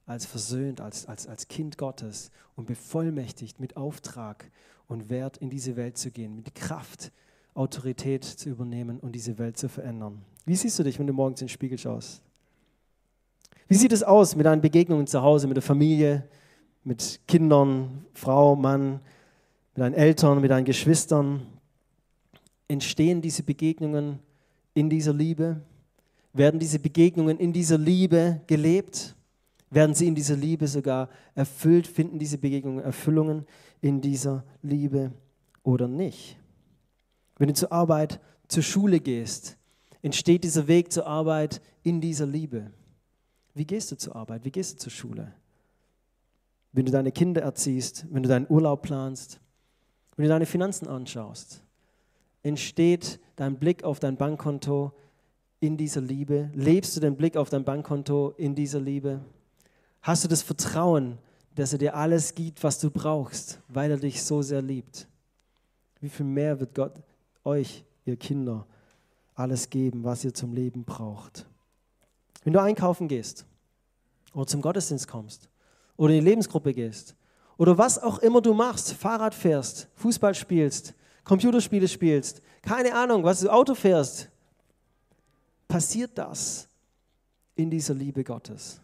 als 0.10 0.26
versöhnt, 0.26 0.82
als, 0.82 1.06
als, 1.06 1.28
als 1.28 1.48
Kind 1.48 1.78
Gottes 1.78 2.32
und 2.56 2.65
bevollmächtigt 2.65 3.60
mit 3.60 3.78
Auftrag 3.78 4.50
und 4.88 5.12
Wert 5.12 5.38
in 5.38 5.52
diese 5.52 5.76
Welt 5.76 5.98
zu 5.98 6.10
gehen, 6.10 6.36
mit 6.36 6.56
Kraft, 6.56 7.12
Autorität 7.54 8.24
zu 8.24 8.50
übernehmen 8.50 9.00
und 9.00 9.12
diese 9.12 9.38
Welt 9.38 9.58
zu 9.58 9.69
verändern. 9.69 10.24
Wie 10.45 10.56
siehst 10.56 10.80
du 10.80 10.84
dich, 10.84 10.98
wenn 10.98 11.06
du 11.06 11.13
morgens 11.13 11.41
in 11.41 11.45
den 11.45 11.52
Spiegel 11.52 11.78
schaust? 11.78 12.24
Wie 13.67 13.76
sieht 13.76 13.91
es 13.91 14.02
aus 14.02 14.36
mit 14.36 14.48
deinen 14.48 14.62
Begegnungen 14.62 15.06
zu 15.06 15.22
Hause, 15.22 15.45
mit 15.45 15.58
der 15.58 15.62
Familie, 15.62 16.28
mit 16.84 17.19
Kindern, 17.28 18.04
Frau, 18.13 18.56
Mann, 18.56 19.02
mit 19.76 19.84
deinen 19.84 19.93
Eltern, 19.93 20.41
mit 20.41 20.50
deinen 20.50 20.65
Geschwistern? 20.65 21.45
Entstehen 22.67 23.22
diese 23.22 23.43
Begegnungen 23.43 24.17
in 24.74 24.89
dieser 24.89 25.13
Liebe? 25.13 25.62
Werden 26.34 26.60
diese 26.60 26.80
Begegnungen 26.80 27.38
in 27.38 27.54
dieser 27.54 27.78
Liebe 27.78 28.41
gelebt? 28.48 29.15
Werden 29.71 29.93
sie 29.93 30.08
in 30.08 30.15
dieser 30.15 30.36
Liebe 30.36 30.67
sogar 30.67 31.10
erfüllt? 31.36 31.86
Finden 31.86 32.17
diese 32.17 32.38
Begegnungen 32.38 32.84
Erfüllungen? 32.84 33.45
in 33.82 34.01
dieser 34.01 34.43
Liebe 34.62 35.12
oder 35.63 35.88
nicht. 35.88 36.38
Wenn 37.38 37.47
du 37.47 37.53
zur 37.53 37.71
Arbeit, 37.71 38.19
zur 38.47 38.63
Schule 38.63 38.99
gehst, 38.99 39.58
entsteht 40.01 40.43
dieser 40.43 40.67
Weg 40.67 40.91
zur 40.91 41.08
Arbeit 41.08 41.62
in 41.84 42.01
dieser 42.01 42.25
Liebe. 42.25 42.71
Wie 43.53 43.65
gehst 43.65 43.91
du 43.91 43.97
zur 43.97 44.15
Arbeit? 44.15 44.43
Wie 44.45 44.51
gehst 44.51 44.73
du 44.73 44.77
zur 44.77 44.91
Schule? 44.91 45.34
Wenn 46.71 46.86
du 46.86 46.91
deine 46.91 47.12
Kinder 47.12 47.41
erziehst, 47.41 48.05
wenn 48.12 48.23
du 48.23 48.29
deinen 48.29 48.47
Urlaub 48.49 48.84
planst, 48.84 49.39
wenn 50.15 50.23
du 50.23 50.29
deine 50.29 50.45
Finanzen 50.45 50.88
anschaust, 50.88 51.63
entsteht 52.43 53.19
dein 53.36 53.58
Blick 53.58 53.84
auf 53.84 53.99
dein 53.99 54.17
Bankkonto 54.17 54.93
in 55.62 55.77
dieser 55.77 56.01
Liebe? 56.01 56.51
Lebst 56.53 56.95
du 56.95 56.99
den 56.99 57.15
Blick 57.15 57.38
auf 57.38 57.49
dein 57.49 57.63
Bankkonto 57.63 58.34
in 58.38 58.55
dieser 58.55 58.79
Liebe? 58.79 59.21
Hast 60.02 60.24
du 60.24 60.28
das 60.28 60.42
Vertrauen, 60.42 61.18
dass 61.56 61.74
er 61.74 61.80
dir 61.80 61.96
alles 61.96 62.36
gibt, 62.36 62.64
was 62.64 62.80
du 62.80 62.90
brauchst, 62.90 63.60
weil 63.68 63.92
er 63.92 63.98
dich 63.98 64.24
so 64.24 64.42
sehr 64.42 64.62
liebt. 64.62 65.08
Wie 66.00 66.10
viel 66.10 66.26
mehr 66.26 66.60
wird 66.60 66.74
Gott 66.74 66.94
euch, 67.44 67.84
ihr 68.06 68.16
Kinder, 68.16 68.66
alles 69.36 69.70
geben, 69.70 70.04
was 70.04 70.24
ihr 70.24 70.34
zum 70.34 70.54
Leben 70.54 70.86
braucht? 70.86 71.46
Wenn 72.44 72.54
du 72.54 72.62
einkaufen 72.62 73.08
gehst 73.08 73.46
oder 74.34 74.48
zum 74.48 74.62
Gottesdienst 74.62 75.08
kommst 75.08 75.50
oder 75.98 76.14
in 76.14 76.22
die 76.22 76.30
Lebensgruppe 76.30 76.74
gehst 76.74 77.16
oder 77.58 77.78
was 77.78 78.02
auch 78.02 78.20
immer 78.20 78.42
du 78.42 78.54
machst, 78.54 78.94
Fahrrad 78.94 79.36
fährst, 79.36 79.90
Fußball 79.96 80.36
spielst, 80.36 80.94
Computerspiele 81.26 81.88
spielst, 81.88 82.42
keine 82.62 82.94
Ahnung, 82.96 83.24
was 83.24 83.42
du 83.42 83.50
Auto 83.50 83.76
fährst, 83.76 84.30
passiert 85.68 86.18
das 86.18 86.70
in 87.56 87.70
dieser 87.70 87.94
Liebe 87.94 88.24
Gottes? 88.24 88.82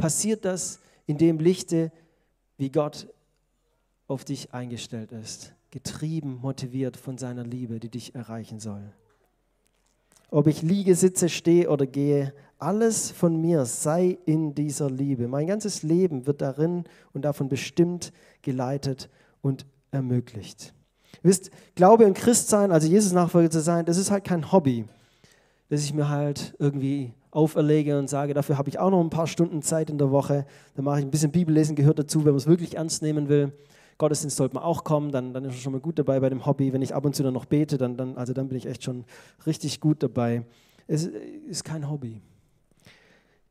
Passiert 0.00 0.46
das 0.46 0.80
in 1.06 1.18
dem 1.18 1.38
Lichte, 1.38 1.92
wie 2.56 2.70
Gott 2.70 3.06
auf 4.08 4.24
dich 4.24 4.54
eingestellt 4.54 5.12
ist, 5.12 5.52
getrieben, 5.70 6.38
motiviert 6.40 6.96
von 6.96 7.18
seiner 7.18 7.44
Liebe, 7.44 7.78
die 7.80 7.90
dich 7.90 8.14
erreichen 8.14 8.60
soll. 8.60 8.82
Ob 10.30 10.46
ich 10.46 10.62
liege, 10.62 10.94
sitze, 10.94 11.28
stehe 11.28 11.68
oder 11.68 11.86
gehe, 11.86 12.32
alles 12.58 13.10
von 13.10 13.42
mir 13.42 13.66
sei 13.66 14.16
in 14.24 14.54
dieser 14.54 14.88
Liebe. 14.88 15.28
Mein 15.28 15.46
ganzes 15.46 15.82
Leben 15.82 16.26
wird 16.26 16.40
darin 16.40 16.84
und 17.12 17.26
davon 17.26 17.50
bestimmt, 17.50 18.10
geleitet 18.40 19.10
und 19.42 19.66
ermöglicht. 19.90 20.72
Wisst, 21.22 21.50
Glaube 21.74 22.06
und 22.06 22.14
Christsein, 22.14 22.72
also 22.72 22.88
Jesus 22.88 23.12
Nachfolger 23.12 23.50
zu 23.50 23.60
sein, 23.60 23.84
das 23.84 23.98
ist 23.98 24.10
halt 24.10 24.24
kein 24.24 24.50
Hobby, 24.50 24.86
das 25.68 25.84
ich 25.84 25.92
mir 25.92 26.08
halt 26.08 26.54
irgendwie 26.58 27.12
auferlege 27.30 27.98
und 27.98 28.08
sage, 28.08 28.34
dafür 28.34 28.58
habe 28.58 28.68
ich 28.68 28.78
auch 28.78 28.90
noch 28.90 29.00
ein 29.00 29.10
paar 29.10 29.26
Stunden 29.26 29.62
Zeit 29.62 29.90
in 29.90 29.98
der 29.98 30.10
Woche. 30.10 30.46
Dann 30.74 30.84
mache 30.84 30.98
ich 30.98 31.04
ein 31.04 31.10
bisschen 31.10 31.30
Bibellesen, 31.30 31.76
gehört 31.76 31.98
dazu, 31.98 32.20
wenn 32.20 32.32
man 32.32 32.36
es 32.36 32.46
wirklich 32.46 32.76
ernst 32.76 33.02
nehmen 33.02 33.28
will. 33.28 33.52
Gottesdienst 33.98 34.36
sollte 34.36 34.54
man 34.54 34.64
auch 34.64 34.82
kommen, 34.82 35.12
dann, 35.12 35.34
dann 35.34 35.44
ist 35.44 35.50
man 35.50 35.60
schon 35.60 35.72
mal 35.72 35.80
gut 35.80 35.98
dabei 35.98 36.20
bei 36.20 36.30
dem 36.30 36.46
Hobby. 36.46 36.72
Wenn 36.72 36.82
ich 36.82 36.94
ab 36.94 37.04
und 37.04 37.14
zu 37.14 37.22
dann 37.22 37.34
noch 37.34 37.44
bete, 37.44 37.76
dann, 37.76 37.96
dann, 37.96 38.16
also 38.16 38.32
dann 38.32 38.48
bin 38.48 38.56
ich 38.56 38.66
echt 38.66 38.82
schon 38.82 39.04
richtig 39.46 39.80
gut 39.80 40.02
dabei. 40.02 40.44
es 40.86 41.06
ist 41.06 41.64
kein 41.64 41.90
Hobby. 41.90 42.20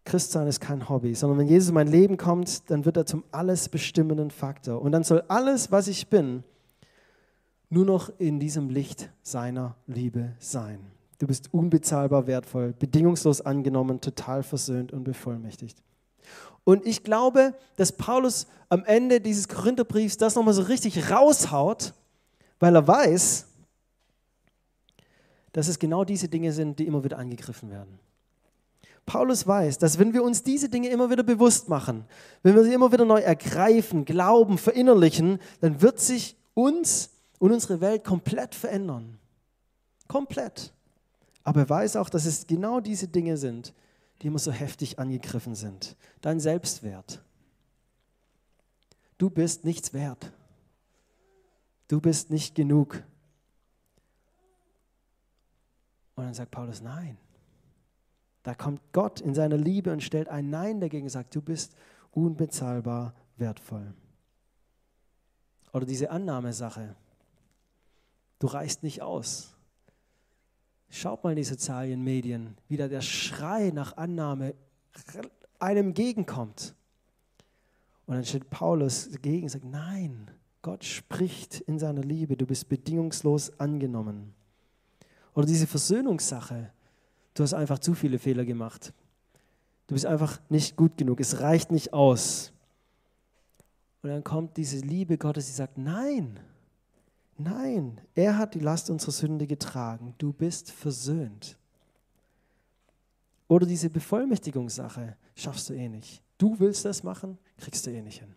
Christsein 0.06 0.48
ist 0.48 0.60
kein 0.60 0.90
Hobby, 0.90 1.14
sondern 1.14 1.38
wenn 1.38 1.48
Jesus 1.48 1.70
in 1.70 1.76
mein 1.76 1.88
Leben 1.88 2.18
kommt, 2.18 2.70
dann 2.72 2.84
wird 2.84 2.98
er 2.98 3.06
zum 3.06 3.24
alles 3.32 3.70
bestimmenden 3.70 4.32
Faktor. 4.32 4.82
Und 4.82 4.92
dann 4.92 5.04
soll 5.04 5.24
alles, 5.28 5.72
was 5.72 5.88
ich 5.88 6.08
bin, 6.08 6.44
nur 7.70 7.86
noch 7.86 8.12
in 8.18 8.40
diesem 8.40 8.70
Licht 8.70 9.12
seiner 9.22 9.76
Liebe 9.86 10.34
sein. 10.40 10.80
Du 11.20 11.28
bist 11.28 11.54
unbezahlbar 11.54 12.28
wertvoll, 12.28 12.74
bedingungslos 12.74 13.42
angenommen, 13.42 14.02
total 14.02 14.42
versöhnt 14.42 14.94
und 14.94 15.04
bevollmächtigt. 15.04 15.78
Und 16.64 16.86
ich 16.86 17.04
glaube, 17.04 17.54
dass 17.76 17.92
Paulus 17.92 18.48
am 18.70 18.86
Ende 18.86 19.20
dieses 19.20 19.48
Korintherbriefs 19.48 20.18
das 20.18 20.36
nochmal 20.36 20.54
so 20.54 20.62
richtig 20.64 21.12
raushaut, 21.12 21.94
weil 22.60 22.76
er 22.76 22.88
weiß, 22.88 23.48
dass 25.52 25.68
es 25.68 25.80
genau 25.80 26.06
diese 26.06 26.30
Dinge 26.30 26.54
sind, 26.54 26.80
die 26.80 26.88
immer 26.88 27.04
wieder 27.04 27.18
angegriffen 27.18 27.70
werden. 27.70 28.00
Paulus 29.06 29.48
weiß, 29.48 29.80
dass 29.80 29.98
wenn 29.98 30.14
wir 30.14 30.24
uns 30.24 30.44
diese 30.44 30.70
Dinge 30.70 30.90
immer 30.90 31.10
wieder 31.10 31.24
bewusst 31.24 31.68
machen, 31.68 32.06
wenn 32.44 32.56
wir 32.56 32.64
sie 32.64 32.74
immer 32.74 32.92
wieder 32.92 33.06
neu 33.06 33.20
ergreifen, 33.20 34.06
glauben, 34.06 34.58
verinnerlichen, 34.58 35.40
dann 35.62 35.82
wird 35.82 36.00
sich 36.00 36.38
uns 36.54 37.10
und 37.40 37.52
unsere 37.52 37.82
Welt 37.82 38.04
komplett 38.04 38.54
verändern. 38.54 39.18
Komplett. 40.08 40.72
Aber 41.50 41.62
er 41.62 41.70
weiß 41.70 41.96
auch, 41.96 42.12
dass 42.12 42.26
es 42.26 42.46
genau 42.46 42.80
diese 42.80 43.08
Dinge 43.08 43.36
sind, 43.36 43.74
die 44.22 44.28
immer 44.28 44.38
so 44.38 44.52
heftig 44.52 45.00
angegriffen 45.00 45.56
sind. 45.56 45.96
Dein 46.22 46.40
Selbstwert. 46.40 47.24
Du 49.18 49.32
bist 49.32 49.66
nichts 49.66 49.92
wert. 49.92 50.32
Du 51.88 52.00
bist 52.02 52.30
nicht 52.30 52.54
genug. 52.54 53.02
Und 56.14 56.26
dann 56.26 56.36
sagt 56.36 56.52
Paulus, 56.52 56.82
nein. 56.82 57.18
Da 58.44 58.54
kommt 58.54 58.80
Gott 58.94 59.20
in 59.20 59.34
seiner 59.34 59.58
Liebe 59.58 59.92
und 59.92 60.04
stellt 60.04 60.28
ein 60.28 60.52
Nein 60.52 60.80
dagegen 60.80 61.06
und 61.06 61.10
sagt, 61.10 61.34
du 61.34 61.42
bist 61.42 61.76
unbezahlbar 62.12 63.16
wertvoll. 63.38 63.96
Oder 65.74 65.88
diese 65.88 66.12
Annahmesache. 66.12 66.96
Du 68.38 68.46
reichst 68.46 68.84
nicht 68.84 69.02
aus. 69.02 69.56
Schaut 70.90 71.24
mal 71.24 71.32
in 71.32 71.38
die 71.38 71.44
sozialen 71.44 72.04
Medien, 72.04 72.58
wie 72.68 72.78
da 72.78 72.88
der 72.88 73.02
Schrei 73.02 73.72
nach 73.72 73.98
Annahme 73.98 74.56
einem 75.60 75.88
entgegenkommt. 75.88 76.74
Und 78.06 78.16
dann 78.16 78.26
steht 78.26 78.50
Paulus 78.50 79.10
dagegen 79.12 79.44
und 79.44 79.50
sagt, 79.50 79.66
nein, 79.66 80.32
Gott 80.62 80.84
spricht 80.84 81.62
in 81.62 81.78
seiner 81.78 82.02
Liebe, 82.02 82.36
du 82.36 82.46
bist 82.46 82.68
bedingungslos 82.68 83.60
angenommen. 83.60 84.34
Oder 85.36 85.46
diese 85.46 85.68
Versöhnungssache, 85.68 86.72
du 87.34 87.44
hast 87.44 87.54
einfach 87.54 87.80
zu 87.80 87.94
viele 87.94 88.18
Fehler 88.18 88.46
gemacht. 88.46 88.94
Du 89.88 89.94
bist 89.94 90.06
einfach 90.06 90.40
nicht 90.50 90.76
gut 90.76 90.98
genug, 90.98 91.20
es 91.20 91.40
reicht 91.40 91.72
nicht 91.72 91.94
aus. 91.94 92.52
Und 94.02 94.10
dann 94.10 94.24
kommt 94.24 94.58
diese 94.58 94.80
Liebe 94.80 95.18
Gottes, 95.18 95.48
die 95.48 95.54
sagt, 95.54 95.78
nein, 95.78 96.40
Nein, 97.40 98.02
er 98.16 98.38
hat 98.38 98.54
die 98.54 98.60
Last 98.60 98.90
unserer 98.90 99.14
Sünde 99.14 99.48
getragen. 99.48 100.14
Du 100.18 100.34
bist 100.34 100.72
versöhnt. 100.72 101.58
Oder 103.48 103.66
diese 103.66 103.90
Bevollmächtigungssache 103.90 105.16
schaffst 105.36 105.70
du 105.70 105.74
eh 105.74 105.88
nicht. 105.88 106.22
Du 106.38 106.60
willst 106.60 106.84
das 106.84 107.02
machen, 107.02 107.38
kriegst 107.58 107.88
du 107.88 107.92
eh 107.92 108.02
nicht 108.02 108.20
hin. 108.20 108.36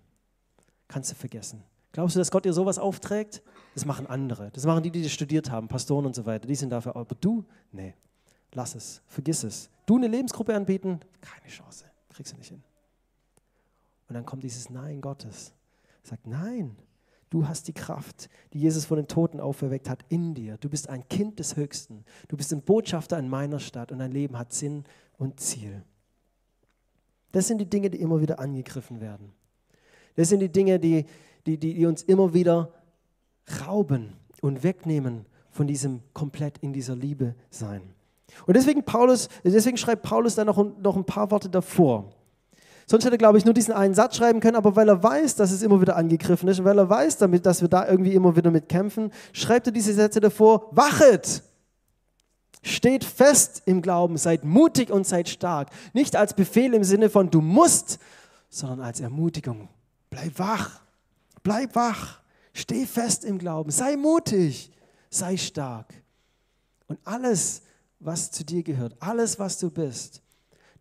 Kannst 0.87 1.11
du 1.11 1.17
vergessen. 1.17 1.65
Glaubst 1.91 2.15
du, 2.15 2.21
dass 2.21 2.31
Gott 2.31 2.45
dir 2.45 2.53
sowas 2.53 2.79
aufträgt? 2.79 3.43
Das 3.75 3.85
machen 3.85 4.07
andere. 4.07 4.53
Das 4.53 4.65
machen 4.67 4.85
die, 4.85 4.93
die 4.93 5.11
studiert 5.11 5.51
haben, 5.51 5.67
Pastoren 5.67 6.07
und 6.07 6.15
so 6.15 6.25
weiter. 6.25 6.47
Die 6.47 6.55
sind 6.55 6.71
dafür. 6.71 6.95
Aber 6.95 7.17
du? 7.17 7.45
Nee. 7.73 7.95
Lass 8.53 8.77
es. 8.77 9.03
Vergiss 9.09 9.43
es. 9.43 9.69
Du 9.85 9.97
eine 9.97 10.07
Lebensgruppe 10.07 10.55
anbieten? 10.55 11.01
Keine 11.21 11.49
Chance. 11.49 11.87
Kriegst 12.11 12.33
du 12.33 12.37
nicht 12.37 12.49
hin. 12.49 12.63
Und 14.09 14.15
dann 14.15 14.25
kommt 14.25 14.45
dieses 14.45 14.71
Nein 14.71 15.01
Gottes. 15.01 15.53
Sagt, 16.05 16.27
nein, 16.27 16.77
Du 17.33 17.49
hast 17.49 17.67
die 17.67 17.73
Kraft, 17.73 18.29
die 18.53 18.59
Jesus 18.59 18.85
von 18.85 18.99
den 18.99 19.09
Toten 19.09 19.41
auferweckt 19.41 19.89
hat, 19.89 20.05
in 20.11 20.35
dir. 20.35 20.59
Du 20.59 20.69
bist 20.69 20.91
ein 20.91 21.09
Kind 21.09 21.39
des 21.39 21.57
Höchsten. 21.57 22.05
Du 22.29 22.37
bist 22.37 22.53
ein 22.53 22.61
Botschafter 22.61 23.19
in 23.19 23.27
meiner 23.27 23.59
Stadt 23.59 23.91
und 23.91 24.01
dein 24.01 24.13
Leben 24.13 24.39
hat 24.39 24.53
Sinn 24.53 24.85
und 25.17 25.41
Ziel. 25.41 25.83
Das 27.33 27.49
sind 27.49 27.57
die 27.57 27.71
Dinge, 27.71 27.89
die 27.89 28.03
immer 28.03 28.21
wieder 28.21 28.39
angegriffen 28.39 29.01
werden. 29.01 29.33
Das 30.15 30.29
sind 30.29 30.41
die 30.41 30.53
Dinge, 30.53 30.79
die, 30.79 31.07
die, 31.47 31.57
die, 31.57 31.87
uns 31.87 32.03
immer 32.03 32.35
wieder 32.35 32.75
rauben 33.67 34.13
und 34.43 34.63
wegnehmen 34.63 35.25
von 35.53 35.67
diesem 35.67 36.03
komplett 36.13 36.59
in 36.59 36.75
dieser 36.75 36.97
Liebe 36.97 37.35
sein. 37.49 37.95
Und 38.45 38.59
deswegen, 38.59 38.85
Paulus, 38.85 39.31
deswegen 39.43 39.79
schreibt 39.79 40.03
Paulus 40.03 40.35
dann 40.35 40.49
noch, 40.49 40.63
noch 40.79 40.97
ein 40.97 41.07
paar 41.07 41.31
Worte 41.31 41.49
davor. 41.49 42.13
Sonst 42.93 43.07
hätte 43.07 43.15
er, 43.15 43.19
glaube 43.19 43.39
ich, 43.39 43.47
nur 43.47 43.55
diesen 43.55 43.73
einen 43.73 43.95
Satz 43.95 44.19
schreiben 44.19 44.41
können, 44.41 44.57
aber 44.57 44.77
weil 44.77 44.87
er 44.87 45.03
weiß, 45.03 45.37
dass 45.37 45.51
es 45.51 45.63
immer 45.63 45.81
wieder 45.81 45.97
angegriffen 45.97 46.47
ist 46.51 46.59
und 46.59 46.67
weil 46.67 46.77
er 46.77 46.91
weiß, 46.91 47.17
damit, 47.17 47.47
dass 47.47 47.63
wir 47.63 47.69
da 47.69 47.89
irgendwie 47.89 48.13
immer 48.13 48.37
wieder 48.37 48.51
mit 48.51 48.69
kämpfen, 48.69 49.11
schreibt 49.33 49.67
er 49.67 49.73
diese 49.73 49.95
Sätze 49.95 50.21
davor, 50.21 50.69
wachet! 50.73 51.43
Steht 52.63 53.03
fest 53.03 53.63
im 53.65 53.81
Glauben, 53.81 54.19
seid 54.19 54.45
mutig 54.45 54.91
und 54.91 55.07
seid 55.07 55.31
stark. 55.31 55.71
Nicht 55.95 56.17
als 56.17 56.35
Befehl 56.35 56.75
im 56.75 56.85
Sinne 56.85 57.09
von 57.09 57.31
du 57.31 57.41
musst, 57.41 57.99
sondern 58.51 58.83
als 58.83 59.01
Ermutigung. 59.01 59.71
Bleib 60.11 60.39
wach, 60.39 60.83
bleib 61.43 61.75
wach, 61.75 62.21
steh 62.53 62.85
fest 62.85 63.25
im 63.25 63.39
Glauben, 63.39 63.71
sei 63.71 63.97
mutig, 63.97 64.71
sei 65.09 65.39
stark. 65.39 65.95
Und 66.89 66.99
alles, 67.05 67.63
was 68.01 68.31
zu 68.31 68.45
dir 68.45 68.63
gehört, 68.63 68.97
alles, 69.01 69.39
was 69.39 69.59
du 69.59 69.71
bist, 69.71 70.22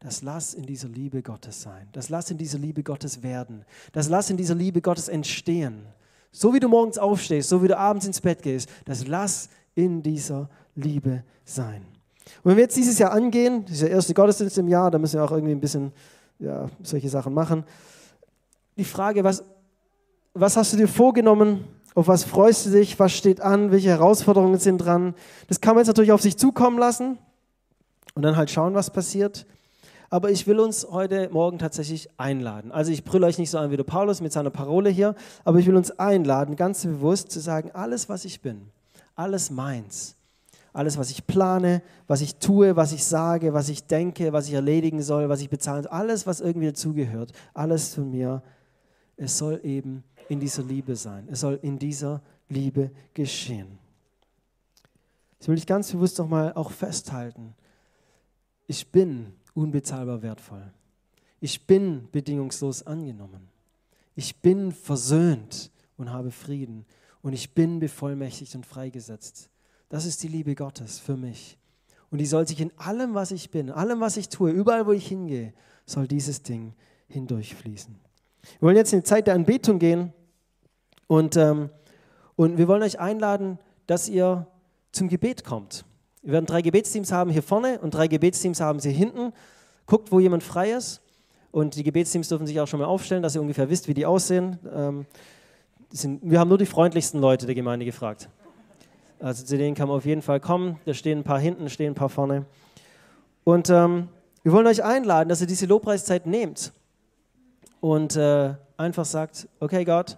das 0.01 0.23
lass 0.23 0.55
in 0.55 0.65
dieser 0.65 0.87
Liebe 0.87 1.21
Gottes 1.21 1.61
sein. 1.61 1.87
Das 1.91 2.09
lass 2.09 2.31
in 2.31 2.37
dieser 2.37 2.57
Liebe 2.57 2.81
Gottes 2.81 3.21
werden. 3.21 3.63
Das 3.93 4.09
lass 4.09 4.31
in 4.31 4.37
dieser 4.37 4.55
Liebe 4.55 4.81
Gottes 4.81 5.07
entstehen. 5.07 5.85
So 6.31 6.53
wie 6.55 6.59
du 6.59 6.67
morgens 6.67 6.97
aufstehst, 6.97 7.49
so 7.49 7.61
wie 7.61 7.67
du 7.67 7.77
abends 7.77 8.07
ins 8.07 8.19
Bett 8.19 8.41
gehst, 8.41 8.67
das 8.85 9.07
lass 9.07 9.49
in 9.75 10.01
dieser 10.01 10.49
Liebe 10.75 11.23
sein. 11.45 11.85
Und 12.43 12.49
wenn 12.49 12.57
wir 12.57 12.63
jetzt 12.63 12.77
dieses 12.77 12.97
Jahr 12.97 13.11
angehen, 13.11 13.63
dieser 13.65 13.89
erste 13.89 14.15
Gottesdienst 14.15 14.57
im 14.57 14.67
Jahr, 14.67 14.89
da 14.89 14.97
müssen 14.97 15.19
wir 15.19 15.23
auch 15.23 15.31
irgendwie 15.31 15.53
ein 15.53 15.59
bisschen 15.59 15.91
ja, 16.39 16.67
solche 16.81 17.09
Sachen 17.09 17.35
machen. 17.35 17.63
Die 18.77 18.85
Frage, 18.85 19.23
was, 19.23 19.43
was 20.33 20.57
hast 20.57 20.73
du 20.73 20.77
dir 20.77 20.87
vorgenommen? 20.87 21.63
Auf 21.93 22.07
was 22.07 22.23
freust 22.23 22.65
du 22.65 22.71
dich? 22.71 22.97
Was 22.97 23.11
steht 23.11 23.39
an? 23.39 23.69
Welche 23.69 23.89
Herausforderungen 23.89 24.57
sind 24.57 24.79
dran? 24.79 25.13
Das 25.47 25.61
kann 25.61 25.75
man 25.75 25.81
jetzt 25.81 25.89
natürlich 25.89 26.11
auf 26.11 26.21
sich 26.21 26.37
zukommen 26.37 26.79
lassen 26.79 27.19
und 28.15 28.23
dann 28.23 28.35
halt 28.35 28.49
schauen, 28.49 28.73
was 28.73 28.89
passiert 28.89 29.45
aber 30.11 30.29
ich 30.29 30.45
will 30.45 30.59
uns 30.59 30.85
heute 30.91 31.29
Morgen 31.29 31.57
tatsächlich 31.57 32.09
einladen. 32.17 32.71
Also 32.71 32.91
ich 32.91 33.05
brülle 33.05 33.25
euch 33.25 33.37
nicht 33.37 33.49
so 33.49 33.57
an 33.57 33.71
wie 33.71 33.77
der 33.77 33.85
Paulus 33.85 34.19
mit 34.19 34.33
seiner 34.33 34.49
Parole 34.49 34.89
hier, 34.89 35.15
aber 35.45 35.57
ich 35.57 35.65
will 35.65 35.75
uns 35.77 35.89
einladen, 35.91 36.57
ganz 36.57 36.85
bewusst 36.85 37.31
zu 37.31 37.39
sagen, 37.39 37.71
alles, 37.71 38.09
was 38.09 38.25
ich 38.25 38.41
bin, 38.41 38.67
alles 39.15 39.49
meins, 39.49 40.17
alles, 40.73 40.97
was 40.97 41.11
ich 41.11 41.25
plane, 41.25 41.81
was 42.07 42.19
ich 42.19 42.35
tue, 42.35 42.75
was 42.75 42.91
ich 42.91 43.05
sage, 43.05 43.53
was 43.53 43.69
ich 43.69 43.87
denke, 43.87 44.33
was 44.33 44.49
ich 44.49 44.53
erledigen 44.53 45.01
soll, 45.01 45.29
was 45.29 45.39
ich 45.39 45.49
bezahlen 45.49 45.83
soll, 45.83 45.91
alles, 45.93 46.27
was 46.27 46.41
irgendwie 46.41 46.67
dazugehört, 46.67 47.31
alles 47.53 47.95
von 47.95 48.11
mir, 48.11 48.43
es 49.15 49.37
soll 49.37 49.61
eben 49.63 50.03
in 50.27 50.41
dieser 50.41 50.63
Liebe 50.63 50.97
sein. 50.97 51.27
Es 51.31 51.39
soll 51.39 51.57
in 51.61 51.79
dieser 51.79 52.21
Liebe 52.49 52.91
geschehen. 53.13 53.79
Das 55.39 55.47
will 55.47 55.57
ich 55.57 55.65
ganz 55.65 55.91
bewusst 55.91 56.19
nochmal 56.19 56.51
auch 56.53 56.71
festhalten. 56.71 57.53
Ich 58.67 58.91
bin 58.91 59.33
unbezahlbar 59.53 60.21
wertvoll. 60.21 60.71
Ich 61.39 61.65
bin 61.65 62.07
bedingungslos 62.11 62.85
angenommen. 62.85 63.49
Ich 64.15 64.41
bin 64.41 64.71
versöhnt 64.71 65.71
und 65.97 66.11
habe 66.11 66.31
Frieden. 66.31 66.85
Und 67.21 67.33
ich 67.33 67.53
bin 67.53 67.79
bevollmächtigt 67.79 68.55
und 68.55 68.65
freigesetzt. 68.65 69.49
Das 69.89 70.05
ist 70.05 70.23
die 70.23 70.27
Liebe 70.27 70.55
Gottes 70.55 70.99
für 70.99 71.17
mich. 71.17 71.57
Und 72.09 72.17
die 72.17 72.25
soll 72.25 72.47
sich 72.47 72.59
in 72.59 72.71
allem, 72.77 73.13
was 73.13 73.31
ich 73.31 73.51
bin, 73.51 73.69
allem, 73.69 74.01
was 74.01 74.17
ich 74.17 74.29
tue, 74.29 74.51
überall, 74.51 74.85
wo 74.85 74.91
ich 74.91 75.07
hingehe, 75.07 75.53
soll 75.85 76.07
dieses 76.07 76.43
Ding 76.43 76.73
hindurchfließen. 77.07 77.95
Wir 78.59 78.61
wollen 78.61 78.77
jetzt 78.77 78.93
in 78.93 78.99
die 78.99 79.05
Zeit 79.05 79.27
der 79.27 79.35
Anbetung 79.35 79.79
gehen 79.79 80.13
und, 81.07 81.37
ähm, 81.37 81.69
und 82.35 82.57
wir 82.57 82.67
wollen 82.67 82.83
euch 82.83 82.99
einladen, 82.99 83.59
dass 83.87 84.09
ihr 84.09 84.47
zum 84.91 85.07
Gebet 85.07 85.43
kommt. 85.43 85.85
Wir 86.23 86.33
werden 86.33 86.45
drei 86.45 86.61
Gebetsteams 86.61 87.11
haben 87.11 87.31
hier 87.31 87.43
vorne 87.43 87.79
und 87.79 87.93
drei 87.93 88.07
Gebetsteams 88.07 88.61
haben 88.61 88.79
sie 88.79 88.91
hinten. 88.91 89.33
Guckt, 89.87 90.11
wo 90.11 90.19
jemand 90.19 90.43
frei 90.43 90.71
ist. 90.71 91.01
Und 91.51 91.75
die 91.75 91.83
Gebetsteams 91.83 92.29
dürfen 92.29 92.47
sich 92.47 92.59
auch 92.59 92.67
schon 92.67 92.79
mal 92.79 92.85
aufstellen, 92.85 93.23
dass 93.23 93.35
ihr 93.35 93.41
ungefähr 93.41 93.69
wisst, 93.69 93.87
wie 93.87 93.93
die 93.93 94.05
aussehen. 94.05 94.59
Ähm, 94.73 95.05
die 95.91 95.97
sind, 95.97 96.21
wir 96.23 96.39
haben 96.39 96.47
nur 96.47 96.57
die 96.57 96.65
freundlichsten 96.65 97.19
Leute 97.19 97.45
der 97.45 97.55
Gemeinde 97.55 97.85
gefragt. 97.85 98.29
Also 99.19 99.43
zu 99.43 99.57
denen 99.57 99.75
kann 99.75 99.87
man 99.87 99.97
auf 99.97 100.05
jeden 100.05 100.21
Fall 100.21 100.39
kommen. 100.39 100.79
Da 100.85 100.93
stehen 100.93 101.19
ein 101.19 101.23
paar 101.23 101.39
hinten, 101.39 101.69
stehen 101.69 101.91
ein 101.91 101.95
paar 101.95 102.09
vorne. 102.09 102.45
Und 103.43 103.69
ähm, 103.69 104.07
wir 104.43 104.53
wollen 104.53 104.67
euch 104.67 104.83
einladen, 104.83 105.29
dass 105.29 105.41
ihr 105.41 105.47
diese 105.47 105.65
Lobpreiszeit 105.65 106.25
nehmt 106.25 106.71
und 107.79 108.15
äh, 108.15 108.53
einfach 108.77 109.05
sagt, 109.05 109.47
okay 109.59 109.83
Gott, 109.83 110.17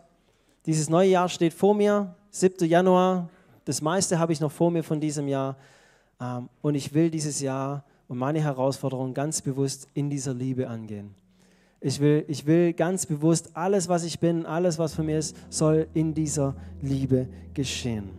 dieses 0.65 0.89
neue 0.89 1.09
Jahr 1.09 1.29
steht 1.29 1.53
vor 1.53 1.73
mir, 1.73 2.15
7. 2.31 2.67
Januar, 2.67 3.29
das 3.65 3.81
meiste 3.81 4.19
habe 4.19 4.31
ich 4.33 4.39
noch 4.39 4.51
vor 4.51 4.71
mir 4.71 4.83
von 4.83 4.99
diesem 4.99 5.27
Jahr. 5.27 5.55
Ähm, 6.19 6.49
und 6.61 6.75
ich 6.75 6.93
will 6.93 7.09
dieses 7.09 7.39
Jahr 7.41 7.83
und 8.07 8.17
meine 8.17 8.41
Herausforderungen 8.41 9.13
ganz 9.13 9.41
bewusst 9.41 9.87
in 9.93 10.09
dieser 10.09 10.33
Liebe 10.33 10.67
angehen. 10.67 11.15
Ich 11.81 11.99
will, 11.99 12.23
ich 12.27 12.45
will 12.45 12.73
ganz 12.73 13.05
bewusst, 13.05 13.51
alles, 13.55 13.89
was 13.89 14.03
ich 14.03 14.19
bin, 14.19 14.45
alles, 14.45 14.79
was 14.79 14.93
von 14.93 15.05
mir 15.05 15.19
ist, 15.19 15.35
soll 15.49 15.87
in 15.93 16.13
dieser 16.13 16.55
Liebe 16.81 17.27
geschehen. 17.53 18.11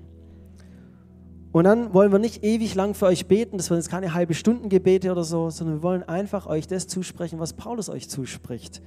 Und 1.50 1.64
dann 1.64 1.94
wollen 1.94 2.10
wir 2.10 2.18
nicht 2.18 2.42
ewig 2.42 2.74
lang 2.74 2.94
für 2.94 3.06
euch 3.06 3.26
beten, 3.26 3.56
das 3.56 3.70
waren 3.70 3.78
jetzt 3.78 3.88
keine 3.88 4.12
halbe 4.12 4.34
Stunden 4.34 4.68
Gebete 4.68 5.12
oder 5.12 5.22
so, 5.22 5.50
sondern 5.50 5.76
wir 5.76 5.82
wollen 5.82 6.02
einfach 6.02 6.46
euch 6.46 6.66
das 6.66 6.88
zusprechen, 6.88 7.38
was 7.38 7.52
Paulus 7.52 7.88
euch 7.88 8.10
zuspricht. 8.10 8.82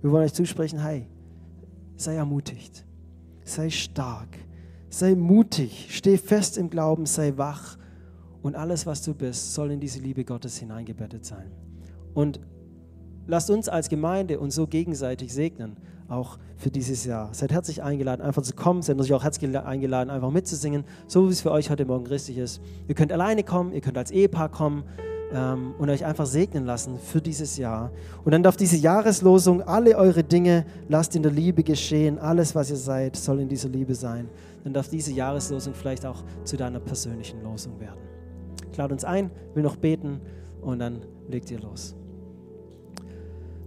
Wir 0.00 0.12
wollen 0.12 0.24
euch 0.24 0.32
zusprechen, 0.32 0.80
hey, 0.80 1.08
sei 1.96 2.14
ermutigt, 2.14 2.86
sei 3.44 3.70
stark, 3.70 4.28
sei 4.88 5.14
mutig, 5.16 5.88
steh 5.90 6.16
fest 6.16 6.56
im 6.58 6.70
Glauben, 6.70 7.06
sei 7.06 7.32
wach 7.36 7.76
und 8.46 8.54
alles, 8.54 8.86
was 8.86 9.02
du 9.02 9.12
bist, 9.12 9.54
soll 9.54 9.72
in 9.72 9.80
diese 9.80 9.98
Liebe 9.98 10.24
Gottes 10.24 10.56
hineingebettet 10.58 11.24
sein. 11.24 11.50
Und 12.14 12.38
lasst 13.26 13.50
uns 13.50 13.68
als 13.68 13.88
Gemeinde 13.88 14.38
uns 14.38 14.54
so 14.54 14.68
gegenseitig 14.68 15.34
segnen, 15.34 15.76
auch 16.06 16.38
für 16.56 16.70
dieses 16.70 17.04
Jahr. 17.04 17.34
Seid 17.34 17.50
herzlich 17.50 17.82
eingeladen, 17.82 18.22
einfach 18.22 18.42
zu 18.42 18.54
kommen. 18.54 18.82
Seid 18.82 18.98
natürlich 18.98 19.14
auch 19.14 19.24
herzlich 19.24 19.58
eingeladen, 19.58 20.10
einfach 20.10 20.30
mitzusingen, 20.30 20.84
so 21.08 21.26
wie 21.26 21.32
es 21.32 21.40
für 21.40 21.50
euch 21.50 21.70
heute 21.70 21.84
Morgen 21.86 22.06
richtig 22.06 22.38
ist. 22.38 22.60
Ihr 22.86 22.94
könnt 22.94 23.10
alleine 23.10 23.42
kommen, 23.42 23.72
ihr 23.72 23.80
könnt 23.80 23.98
als 23.98 24.12
Ehepaar 24.12 24.48
kommen 24.48 24.84
ähm, 25.32 25.74
und 25.76 25.90
euch 25.90 26.04
einfach 26.04 26.26
segnen 26.26 26.66
lassen 26.66 27.00
für 27.00 27.20
dieses 27.20 27.56
Jahr. 27.56 27.90
Und 28.24 28.30
dann 28.30 28.44
darf 28.44 28.56
diese 28.56 28.76
Jahreslosung, 28.76 29.60
alle 29.62 29.96
eure 29.96 30.22
Dinge 30.22 30.66
lasst 30.88 31.16
in 31.16 31.24
der 31.24 31.32
Liebe 31.32 31.64
geschehen, 31.64 32.20
alles, 32.20 32.54
was 32.54 32.70
ihr 32.70 32.76
seid, 32.76 33.16
soll 33.16 33.40
in 33.40 33.48
dieser 33.48 33.70
Liebe 33.70 33.96
sein. 33.96 34.28
Dann 34.62 34.72
darf 34.72 34.88
diese 34.88 35.12
Jahreslosung 35.12 35.74
vielleicht 35.74 36.06
auch 36.06 36.22
zu 36.44 36.56
deiner 36.56 36.78
persönlichen 36.78 37.42
Losung 37.42 37.80
werden. 37.80 38.15
Lade 38.76 38.94
uns 38.94 39.04
ein, 39.04 39.30
will 39.54 39.62
noch 39.62 39.76
beten 39.76 40.20
und 40.60 40.78
dann 40.78 41.02
legt 41.28 41.50
ihr 41.50 41.60
los. 41.60 41.94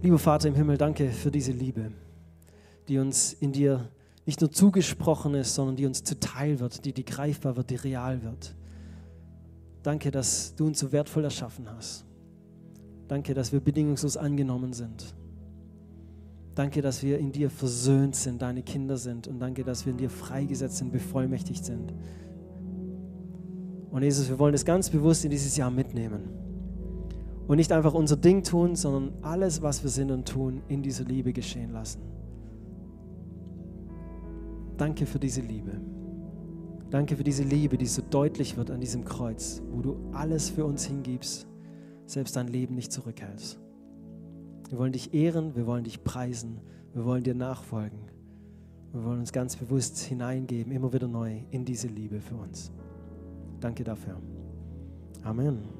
Lieber 0.02 0.18
Vater 0.18 0.48
im 0.48 0.54
Himmel, 0.54 0.78
danke 0.78 1.10
für 1.10 1.30
diese 1.30 1.52
Liebe, 1.52 1.92
die 2.88 2.98
uns 2.98 3.32
in 3.34 3.52
dir 3.52 3.88
nicht 4.26 4.40
nur 4.40 4.50
zugesprochen 4.50 5.34
ist, 5.34 5.54
sondern 5.54 5.76
die 5.76 5.86
uns 5.86 6.04
zuteil 6.04 6.60
wird, 6.60 6.84
die, 6.84 6.92
die 6.92 7.04
greifbar 7.04 7.56
wird, 7.56 7.70
die 7.70 7.76
real 7.76 8.22
wird. 8.22 8.54
Danke, 9.82 10.10
dass 10.10 10.54
du 10.54 10.66
uns 10.66 10.78
so 10.78 10.92
wertvoll 10.92 11.24
erschaffen 11.24 11.66
hast. 11.70 12.04
Danke, 13.08 13.34
dass 13.34 13.52
wir 13.52 13.60
bedingungslos 13.60 14.16
angenommen 14.16 14.72
sind. 14.72 15.14
Danke, 16.54 16.82
dass 16.82 17.02
wir 17.02 17.18
in 17.18 17.32
dir 17.32 17.50
versöhnt 17.50 18.14
sind, 18.14 18.42
deine 18.42 18.62
Kinder 18.62 18.96
sind. 18.96 19.26
Und 19.26 19.40
danke, 19.40 19.64
dass 19.64 19.86
wir 19.86 19.92
in 19.92 19.98
dir 19.98 20.10
freigesetzt 20.10 20.76
sind, 20.76 20.92
bevollmächtigt 20.92 21.64
sind. 21.64 21.92
Und 23.90 24.02
Jesus, 24.02 24.28
wir 24.28 24.38
wollen 24.38 24.52
das 24.52 24.64
ganz 24.64 24.88
bewusst 24.88 25.24
in 25.24 25.30
dieses 25.30 25.56
Jahr 25.56 25.70
mitnehmen 25.70 26.28
und 27.48 27.56
nicht 27.56 27.72
einfach 27.72 27.94
unser 27.94 28.16
Ding 28.16 28.44
tun, 28.44 28.76
sondern 28.76 29.12
alles, 29.22 29.60
was 29.60 29.82
wir 29.82 29.90
sind 29.90 30.12
und 30.12 30.28
tun, 30.28 30.62
in 30.68 30.82
dieser 30.82 31.04
Liebe 31.04 31.32
geschehen 31.32 31.72
lassen. 31.72 32.00
Danke 34.76 35.04
für 35.04 35.18
diese 35.18 35.40
Liebe. 35.40 35.72
Danke 36.90 37.16
für 37.16 37.24
diese 37.24 37.42
Liebe, 37.42 37.76
die 37.76 37.86
so 37.86 38.02
deutlich 38.08 38.56
wird 38.56 38.70
an 38.70 38.80
diesem 38.80 39.04
Kreuz, 39.04 39.62
wo 39.70 39.80
du 39.80 39.96
alles 40.12 40.48
für 40.50 40.64
uns 40.64 40.84
hingibst, 40.84 41.46
selbst 42.06 42.36
dein 42.36 42.48
Leben 42.48 42.76
nicht 42.76 42.92
zurückhältst. 42.92 43.58
Wir 44.68 44.78
wollen 44.78 44.92
dich 44.92 45.12
ehren, 45.12 45.56
wir 45.56 45.66
wollen 45.66 45.84
dich 45.84 46.04
preisen, 46.04 46.60
wir 46.94 47.04
wollen 47.04 47.24
dir 47.24 47.34
nachfolgen. 47.34 47.98
Wir 48.92 49.04
wollen 49.04 49.20
uns 49.20 49.32
ganz 49.32 49.56
bewusst 49.56 49.98
hineingeben, 49.98 50.72
immer 50.72 50.92
wieder 50.92 51.08
neu 51.08 51.40
in 51.50 51.64
diese 51.64 51.88
Liebe 51.88 52.20
für 52.20 52.36
uns. 52.36 52.72
Danke 53.60 53.84
dafür. 53.84 54.16
Amen. 55.22 55.79